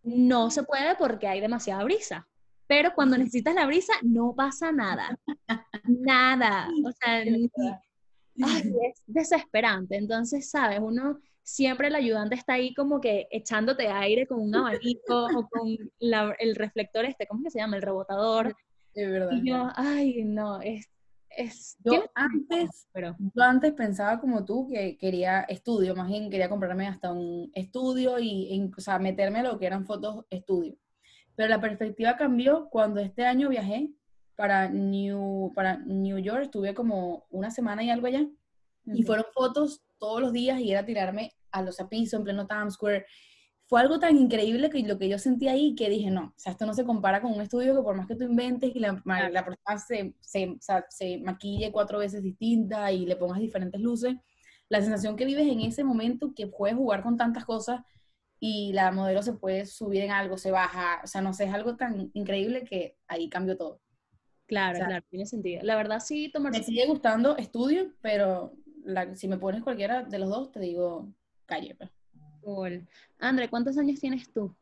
no 0.09 0.51
se 0.51 0.63
puede 0.63 0.95
porque 0.97 1.27
hay 1.29 1.41
demasiada 1.41 1.85
brisa. 1.85 2.27
Pero 2.67 2.93
cuando 2.95 3.17
necesitas 3.17 3.55
la 3.55 3.67
brisa, 3.67 3.93
no 4.03 4.35
pasa 4.35 4.73
nada. 4.73 5.19
Nada. 5.85 6.69
O 6.85 6.93
sea, 6.93 7.15
ay, 8.43 8.73
es 8.83 9.03
desesperante. 9.07 9.97
Entonces, 9.97 10.51
¿sabes? 10.51 10.79
Uno 10.81 11.19
siempre 11.43 11.89
el 11.89 11.95
ayudante 11.95 12.35
está 12.35 12.55
ahí 12.55 12.75
como 12.75 13.01
que 13.01 13.27
echándote 13.31 13.89
aire 13.89 14.27
con 14.27 14.41
un 14.41 14.55
abanico 14.55 15.27
o 15.35 15.49
con 15.49 15.77
la- 15.99 16.37
el 16.39 16.55
reflector 16.57 17.07
este, 17.07 17.27
¿cómo 17.27 17.43
que 17.43 17.51
se 17.51 17.59
llama? 17.59 17.77
El 17.77 17.83
rebotador. 17.83 18.55
Es 18.95 19.11
verdad. 19.11 19.31
Y 19.33 19.49
yo, 19.49 19.71
ay, 19.75 20.25
no, 20.25 20.61
es... 20.61 20.87
es 21.31 21.77
Yo 21.85 22.11
antes, 22.15 22.89
Pero, 22.93 23.17
yo 23.19 23.43
antes 23.43 23.73
pensaba 23.73 24.21
como 24.21 24.45
tú 24.45 24.69
que 24.69 24.97
quería 24.99 25.43
estudio, 25.43 25.95
más 25.95 26.09
bien 26.09 26.31
quería 26.31 26.49
comprarme 26.49 26.87
hasta 26.87 27.13
un 27.13 27.51
estudio 27.55 28.19
y, 28.19 28.53
e, 28.53 28.71
o 28.77 28.81
sea, 28.81 28.99
meterme 28.99 29.41
a 29.41 29.45
lo 29.45 29.59
que 29.59 29.67
eran 29.67 29.87
fotos 29.87 30.25
estudio. 30.31 30.77
Pero 31.37 31.49
la 31.49 31.61
perspectiva 31.61 32.17
cambió 32.17 32.69
cuando 32.71 33.01
este 33.01 33.25
año 33.25 33.49
viajé 33.49 33.91
para 34.35 34.69
New, 34.69 35.53
para 35.55 35.79
New 35.79 36.19
York, 36.19 36.43
estuve 36.43 36.75
como 36.75 37.27
una 37.31 37.51
semana 37.51 37.83
y 37.83 37.91
algo 37.91 38.07
allá, 38.07 38.27
y 38.87 39.03
fueron 39.03 39.27
fotos 39.35 39.83
todos 39.99 40.21
los 40.21 40.33
días 40.33 40.61
y 40.61 40.71
era 40.71 40.85
tirarme 40.85 41.33
a 41.51 41.63
los 41.63 41.77
pisos 41.91 42.19
en 42.19 42.25
pleno 42.25 42.47
Times 42.47 42.75
Square. 42.75 43.05
Fue 43.69 43.81
algo 43.81 43.99
tan 43.99 44.17
increíble 44.17 44.71
que 44.71 44.81
lo 44.83 44.99
que 44.99 45.09
yo 45.11 45.19
sentí 45.19 45.47
ahí 45.47 45.75
que 45.75 45.91
dije, 45.91 46.11
no, 46.11 46.29
o 46.29 46.39
sea, 46.39 46.53
esto 46.53 46.65
no 46.65 46.73
se 46.73 46.85
compara 46.85 47.21
con 47.21 47.33
un 47.35 47.43
estudio 47.43 47.75
que 47.77 47.83
por 47.83 47.95
más 47.95 48.07
que 48.07 48.17
tú 48.17 48.25
inventes 48.25 48.75
y 48.75 48.79
la, 48.79 49.03
la 49.31 49.45
persona 49.45 49.79
se, 49.79 50.15
se, 50.21 50.57
se 50.89 51.19
maquille 51.19 51.71
cuatro 51.71 51.99
veces 51.99 52.23
distinta 52.23 52.91
y 52.93 53.05
le 53.05 53.17
pongas 53.17 53.41
diferentes 53.41 53.81
luces, 53.81 54.17
la 54.71 54.81
sensación 54.81 55.17
que 55.17 55.27
vives 55.27 55.47
en 55.47 55.61
ese 55.61 55.85
momento 55.85 56.33
que 56.35 56.47
puedes 56.47 56.77
jugar 56.77 57.03
con 57.03 57.17
tantas 57.19 57.45
cosas 57.45 57.83
y 58.41 58.73
la 58.73 58.91
modelo 58.91 59.23
se 59.23 59.35
puede 59.35 59.67
subir 59.67 60.03
en 60.03 60.13
algo, 60.13 60.39
se 60.39 60.51
baja, 60.51 61.01
o 61.05 61.07
sea, 61.07 61.21
no 61.21 61.35
sé, 61.35 61.45
es 61.45 61.53
algo 61.53 61.77
tan 61.77 62.11
increíble 62.15 62.65
que 62.65 62.97
ahí 63.07 63.29
cambió 63.29 63.57
todo. 63.57 63.81
Claro, 64.47 64.77
O 64.77 64.79
sea, 64.79 64.87
claro, 64.87 65.05
tiene 65.11 65.27
sentido. 65.27 65.61
La 65.63 65.77
verdad 65.77 66.01
sí, 66.01 66.31
tomar 66.33 66.53
Me 66.53 66.63
sigue 66.63 66.87
gustando 66.87 67.37
estudio, 67.37 67.93
pero 68.01 68.55
la- 68.85 69.15
si 69.15 69.29
me 69.29 69.37
pones 69.37 69.63
cualquiera 69.63 70.05
de 70.05 70.19
los 70.19 70.31
dos, 70.31 70.53
te 70.53 70.61
digo 70.61 71.13
calle. 71.45 71.75
pues. 71.75 71.91
Cool. 72.49 72.89
André, 73.19 73.51
¿cuántos 73.51 73.77
años 73.77 74.01
tienes 74.01 74.33
tú? 74.33 74.57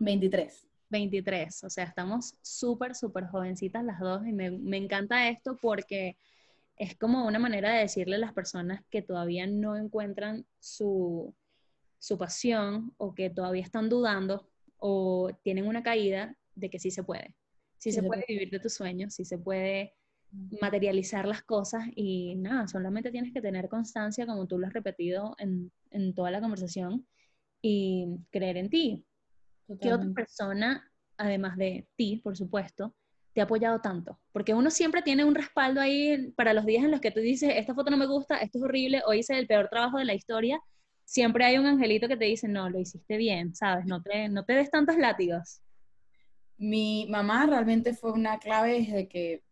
23. 0.00 0.66
23, 0.90 1.64
o 1.64 1.70
sea, 1.70 1.84
estamos 1.84 2.34
súper, 2.42 2.94
súper 2.94 3.24
jovencitas 3.24 3.82
las 3.82 4.00
dos 4.00 4.26
y 4.26 4.32
me, 4.34 4.50
me 4.50 4.76
encanta 4.76 5.30
esto 5.30 5.56
porque 5.62 6.18
es 6.76 6.94
como 6.98 7.26
una 7.26 7.38
manera 7.38 7.72
de 7.72 7.80
decirle 7.80 8.16
a 8.16 8.18
las 8.18 8.34
personas 8.34 8.82
que 8.90 9.00
todavía 9.00 9.46
no 9.46 9.76
encuentran 9.76 10.44
su, 10.58 11.34
su 11.98 12.18
pasión 12.18 12.92
o 12.98 13.14
que 13.14 13.30
todavía 13.30 13.62
están 13.62 13.88
dudando 13.88 14.46
o 14.76 15.30
tienen 15.42 15.66
una 15.68 15.82
caída 15.82 16.36
de 16.54 16.68
que 16.68 16.78
sí 16.78 16.90
se 16.90 17.02
puede. 17.02 17.34
Sí, 17.78 17.92
Sí 17.92 17.92
se 17.92 18.02
se 18.02 18.02
puede 18.02 18.24
puede. 18.24 18.26
vivir 18.28 18.50
de 18.50 18.60
tus 18.60 18.74
sueños, 18.74 19.14
sí 19.14 19.24
se 19.24 19.38
puede 19.38 19.94
materializar 20.60 21.26
las 21.26 21.42
cosas 21.42 21.84
y 21.94 22.36
nada, 22.36 22.68
solamente 22.68 23.10
tienes 23.10 23.32
que 23.32 23.40
tener 23.40 23.68
constancia, 23.68 24.26
como 24.26 24.46
tú 24.46 24.58
lo 24.58 24.66
has 24.66 24.72
repetido 24.72 25.34
en, 25.38 25.72
en 25.90 26.14
toda 26.14 26.30
la 26.30 26.40
conversación, 26.40 27.06
y 27.62 28.06
creer 28.30 28.56
en 28.56 28.70
ti. 28.70 29.04
¿Qué 29.80 29.92
otra 29.92 30.10
persona, 30.12 30.90
además 31.16 31.56
de 31.56 31.86
ti, 31.96 32.20
por 32.24 32.36
supuesto, 32.36 32.94
te 33.32 33.40
ha 33.40 33.44
apoyado 33.44 33.80
tanto? 33.80 34.18
Porque 34.32 34.52
uno 34.54 34.70
siempre 34.70 35.02
tiene 35.02 35.24
un 35.24 35.34
respaldo 35.34 35.80
ahí 35.80 36.32
para 36.32 36.54
los 36.54 36.66
días 36.66 36.84
en 36.84 36.90
los 36.90 37.00
que 37.00 37.12
tú 37.12 37.20
dices, 37.20 37.52
esta 37.54 37.74
foto 37.74 37.90
no 37.90 37.96
me 37.96 38.06
gusta, 38.06 38.38
esto 38.38 38.58
es 38.58 38.64
horrible, 38.64 39.02
hoy 39.06 39.18
hice 39.20 39.38
el 39.38 39.46
peor 39.46 39.68
trabajo 39.68 39.98
de 39.98 40.04
la 40.04 40.14
historia. 40.14 40.60
Siempre 41.04 41.44
hay 41.44 41.58
un 41.58 41.66
angelito 41.66 42.08
que 42.08 42.16
te 42.16 42.24
dice, 42.24 42.48
no, 42.48 42.68
lo 42.68 42.80
hiciste 42.80 43.16
bien, 43.16 43.54
¿sabes? 43.54 43.86
No 43.86 44.02
te, 44.02 44.28
no 44.28 44.44
te 44.44 44.54
des 44.54 44.70
tantos 44.70 44.96
látigos. 44.96 45.60
Mi 46.56 47.06
mamá 47.08 47.46
realmente 47.46 47.94
fue 47.94 48.12
una 48.12 48.38
clave 48.38 48.80
desde 48.80 49.08
que 49.08 49.42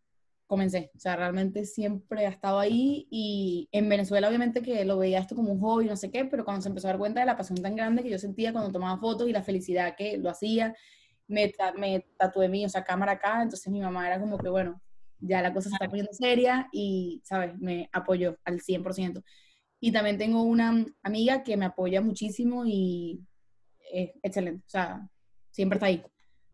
comencé. 0.48 0.90
O 0.96 0.98
sea, 0.98 1.14
realmente 1.14 1.64
siempre 1.66 2.26
ha 2.26 2.30
estado 2.30 2.58
ahí 2.58 3.06
y 3.10 3.68
en 3.70 3.88
Venezuela 3.88 4.28
obviamente 4.28 4.62
que 4.62 4.84
lo 4.84 4.98
veía 4.98 5.20
esto 5.20 5.36
como 5.36 5.52
un 5.52 5.60
hobby, 5.60 5.84
no 5.86 5.96
sé 5.96 6.10
qué, 6.10 6.24
pero 6.24 6.44
cuando 6.44 6.62
se 6.62 6.70
empezó 6.70 6.88
a 6.88 6.92
dar 6.92 6.98
cuenta 6.98 7.20
de 7.20 7.26
la 7.26 7.36
pasión 7.36 7.60
tan 7.62 7.76
grande 7.76 8.02
que 8.02 8.10
yo 8.10 8.18
sentía 8.18 8.52
cuando 8.52 8.72
tomaba 8.72 8.98
fotos 8.98 9.28
y 9.28 9.32
la 9.32 9.42
felicidad 9.42 9.94
que 9.96 10.16
lo 10.16 10.30
hacía, 10.30 10.74
me, 11.28 11.52
me 11.76 12.06
tatué 12.16 12.48
mi, 12.48 12.64
o 12.64 12.68
sea, 12.68 12.82
cámara 12.82 13.12
acá, 13.12 13.42
entonces 13.42 13.70
mi 13.70 13.80
mamá 13.80 14.06
era 14.06 14.18
como 14.18 14.38
que, 14.38 14.48
bueno, 14.48 14.80
ya 15.20 15.42
la 15.42 15.52
cosa 15.52 15.68
se 15.68 15.74
está 15.74 15.86
poniendo 15.86 16.12
seria 16.12 16.68
y, 16.72 17.20
¿sabes? 17.24 17.56
Me 17.58 17.90
apoyó 17.92 18.38
al 18.44 18.60
100%. 18.60 19.22
Y 19.80 19.92
también 19.92 20.16
tengo 20.16 20.42
una 20.42 20.86
amiga 21.02 21.42
que 21.44 21.56
me 21.56 21.66
apoya 21.66 22.00
muchísimo 22.00 22.64
y 22.66 23.20
es 23.92 24.10
excelente, 24.22 24.64
o 24.66 24.70
sea, 24.70 25.08
siempre 25.50 25.76
está 25.76 25.86
ahí. 25.86 26.02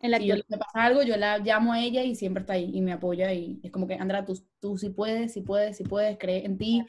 En 0.05 0.11
la 0.11 0.19
si 0.19 0.27
yo, 0.27 0.35
me 0.49 0.59
pasa 0.59 0.85
algo, 0.85 1.03
yo 1.03 1.17
la 1.17 1.39
llamo 1.39 1.73
a 1.73 1.81
ella 1.81 2.03
y 2.03 2.15
siempre 2.15 2.43
está 2.43 2.53
ahí 2.53 2.71
y 2.75 2.83
me 2.83 2.93
apoya 2.93 3.33
y 3.33 3.59
es 3.63 3.73
como 3.73 3.87
que, 3.87 3.95
Andra, 3.95 4.23
tú, 4.23 4.39
tú 4.61 4.77
sí 4.77 4.91
puedes, 4.91 5.33
sí 5.33 5.41
puedes, 5.41 5.79
sí 5.79 5.85
puedes, 5.85 6.19
cree 6.19 6.45
en 6.45 6.59
ti. 6.59 6.85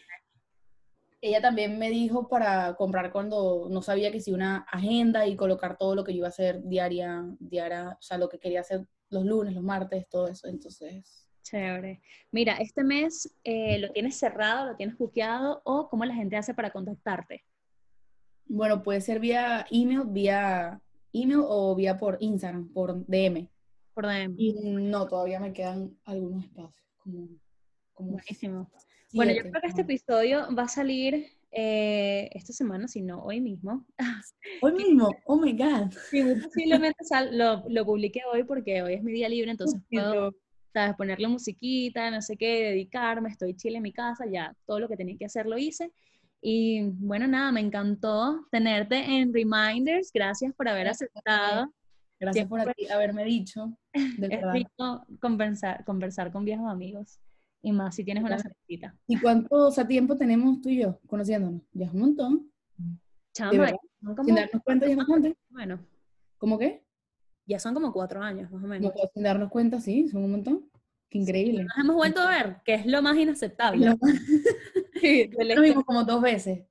Ella 1.21 1.39
también 1.39 1.80
me 1.80 1.89
dijo 1.89 2.28
para 2.28 2.75
comprar 2.75 3.13
cuando 3.13 3.69
no 3.71 3.82
sabía 3.82 4.12
que 4.12 4.19
si 4.19 4.34
una 4.34 4.65
agenda 4.69 5.25
y 5.25 5.38
colocar 5.38 5.78
todo 5.78 5.95
lo 5.95 6.04
que 6.04 6.12
yo 6.12 6.17
iba 6.17 6.28
a 6.28 6.30
hacer 6.30 6.62
diaria, 6.65 7.23
diaria, 7.39 7.91
o 7.97 8.01
sea, 8.01 8.17
lo 8.17 8.28
que 8.28 8.38
quería 8.38 8.60
hacer 8.60 8.86
los 9.10 9.23
lunes, 9.23 9.54
los 9.54 9.63
martes, 9.63 10.10
todo 10.10 10.28
eso. 10.28 10.49
Entonces, 10.49 11.25
Chévere. 11.41 12.01
Mira, 12.32 12.58
este 12.58 12.84
mes 12.84 13.34
eh, 13.45 13.80
lo 13.80 13.93
tienes 13.93 14.17
cerrado, 14.17 14.71
lo 14.71 14.75
tienes 14.75 14.97
buqueado 14.97 15.62
o 15.63 15.88
cómo 15.88 16.04
la 16.04 16.15
gente 16.15 16.36
hace 16.36 16.54
para 16.54 16.69
contactarte. 16.69 17.45
Bueno, 18.45 18.84
puede 18.84 18.99
ser 18.99 19.21
vía 19.21 19.65
email, 19.71 20.01
vía 20.06 20.82
email 21.15 21.41
o 21.43 21.75
vía 21.75 21.97
por 21.97 22.17
Instagram, 22.19 22.69
por 22.73 23.06
DM. 23.06 23.47
Por 23.93 24.06
DM. 24.06 24.36
Y 24.38 24.54
no, 24.54 25.08
todavía 25.08 25.39
me 25.39 25.54
quedan 25.54 25.97
algunos 26.06 26.43
espacios. 26.43 26.86
Como, 26.97 27.30
Buenísimo. 28.12 28.69
bueno, 29.13 29.32
yo 29.32 29.41
creo 29.41 29.62
que 29.62 29.67
este 29.67 29.82
episodio 29.82 30.54
va 30.54 30.63
a 30.63 30.67
salir 30.67 31.28
eh, 31.51 32.30
esta 32.34 32.51
semana, 32.51 32.88
si 32.88 33.01
no 33.01 33.23
hoy 33.23 33.39
mismo. 33.39 33.86
Hoy 34.62 34.73
mismo, 34.73 35.10
oh 35.25 35.38
my 35.38 35.54
God. 35.54 35.91
Sí, 36.10 36.21
posiblemente 36.43 37.04
lo, 37.32 37.63
lo 37.67 37.86
publique 37.86 38.21
hoy 38.32 38.43
porque 38.43 38.82
hoy 38.82 38.93
es 38.95 39.04
mi 39.04 39.13
día 39.13 39.30
libre, 39.30 39.51
entonces 39.51 39.82
puedo 39.89 40.36
¿sabes? 40.73 40.95
ponerle 40.97 41.30
musiquita, 41.30 42.12
no 42.12 42.21
sé 42.21 42.36
qué, 42.36 42.63
dedicarme, 42.63 43.30
estoy 43.30 43.56
chile 43.56 43.78
en 43.78 43.84
mi 43.84 43.93
casa, 43.93 44.25
ya 44.30 44.54
todo 44.65 44.82
lo 44.82 44.89
que 44.89 44.97
tenía 44.97 45.17
que 45.17 45.25
hacer 45.25 45.45
lo 45.45 45.58
hice. 45.58 45.91
Y 46.41 46.82
bueno, 47.00 47.28
nada, 47.28 47.52
me 47.52 47.62
encantó 47.62 48.45
tenerte 48.52 48.98
en 48.98 49.34
Reminders. 49.34 50.12
Gracias 50.13 50.54
por 50.54 50.67
haber 50.67 50.88
aceptado. 50.88 51.74
Gracias 52.19 52.48
por 52.48 52.60
haberme 52.60 53.26
dicho. 53.26 53.78
es 53.93 54.54
rico 54.54 55.06
conversar, 55.19 55.84
conversar 55.86 56.32
con 56.32 56.45
viejos 56.45 56.69
amigos. 56.69 57.19
Y 57.62 57.71
más 57.71 57.95
si 57.95 58.04
tienes 58.04 58.24
una 58.24 58.38
cervecita. 58.38 58.95
¿Y 59.08 59.19
cuánto 59.19 59.71
tiempo 59.88 60.15
tenemos 60.15 60.62
tú 60.62 60.69
y 60.69 60.82
yo 60.82 61.00
conociéndonos? 61.08 61.63
Ya 61.74 61.88
es 61.88 61.93
un 61.93 62.00
montón. 62.00 62.52
Chama, 63.34 63.71
sin 64.24 64.36
darnos 64.36 64.63
cuenta 64.63 64.86
ya 64.86 64.91
es 64.91 64.98
bastante. 64.98 65.36
Bueno. 65.50 65.80
¿Cómo 66.38 66.60
qué? 66.60 66.84
Ya 67.48 67.60
son 67.60 67.74
como 67.74 67.91
cuatro 67.91 68.21
años, 68.21 68.52
más 68.52 68.63
o 68.63 68.67
menos. 68.67 68.93
sin 69.13 69.24
darnos 69.24 69.50
cuenta, 69.50 69.80
sí, 69.80 70.08
son 70.10 70.24
un 70.24 70.32
montón. 70.32 70.69
Qué 71.10 71.19
increíble. 71.19 71.63
nos 71.63 71.78
hemos 71.78 71.95
vuelto 71.95 72.21
a 72.21 72.30
ver, 72.30 72.58
que 72.63 72.76
es 72.76 72.86
lo 72.86 73.02
más 73.02 73.17
inaceptable. 73.17 73.86
Lo 73.86 73.98
más... 73.98 74.13
Nos 75.56 75.62
vimos 75.62 75.84
como 75.86 76.04
dos 76.04 76.22
veces. 76.22 76.65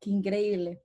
Qué 0.00 0.10
increíble. 0.10 0.82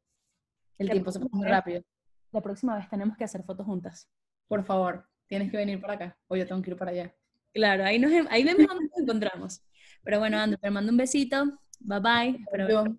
El 0.77 0.89
tiempo 0.89 1.11
se 1.11 1.19
pasa 1.19 1.35
muy 1.35 1.47
rápido. 1.47 1.83
La 2.31 2.41
próxima 2.41 2.77
vez 2.77 2.89
tenemos 2.89 3.17
que 3.17 3.23
hacer 3.23 3.43
fotos 3.43 3.65
juntas. 3.65 4.09
Por 4.47 4.63
favor, 4.63 5.05
tienes 5.27 5.51
que 5.51 5.57
venir 5.57 5.81
para 5.81 5.93
acá 5.93 6.17
o 6.27 6.35
yo 6.35 6.47
tengo 6.47 6.61
que 6.61 6.71
ir 6.71 6.77
para 6.77 6.91
allá. 6.91 7.15
Claro, 7.53 7.83
ahí, 7.83 7.99
nos, 7.99 8.11
ahí 8.29 8.43
vemos 8.43 8.67
dónde 8.67 8.85
nos 8.85 8.99
encontramos. 8.99 9.61
Pero 10.03 10.19
bueno, 10.19 10.37
André, 10.37 10.57
te 10.61 10.69
mando 10.69 10.91
un 10.91 10.97
besito. 10.97 11.59
Bye 11.79 11.99
bye. 11.99 12.45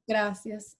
Gracias. 0.06 0.76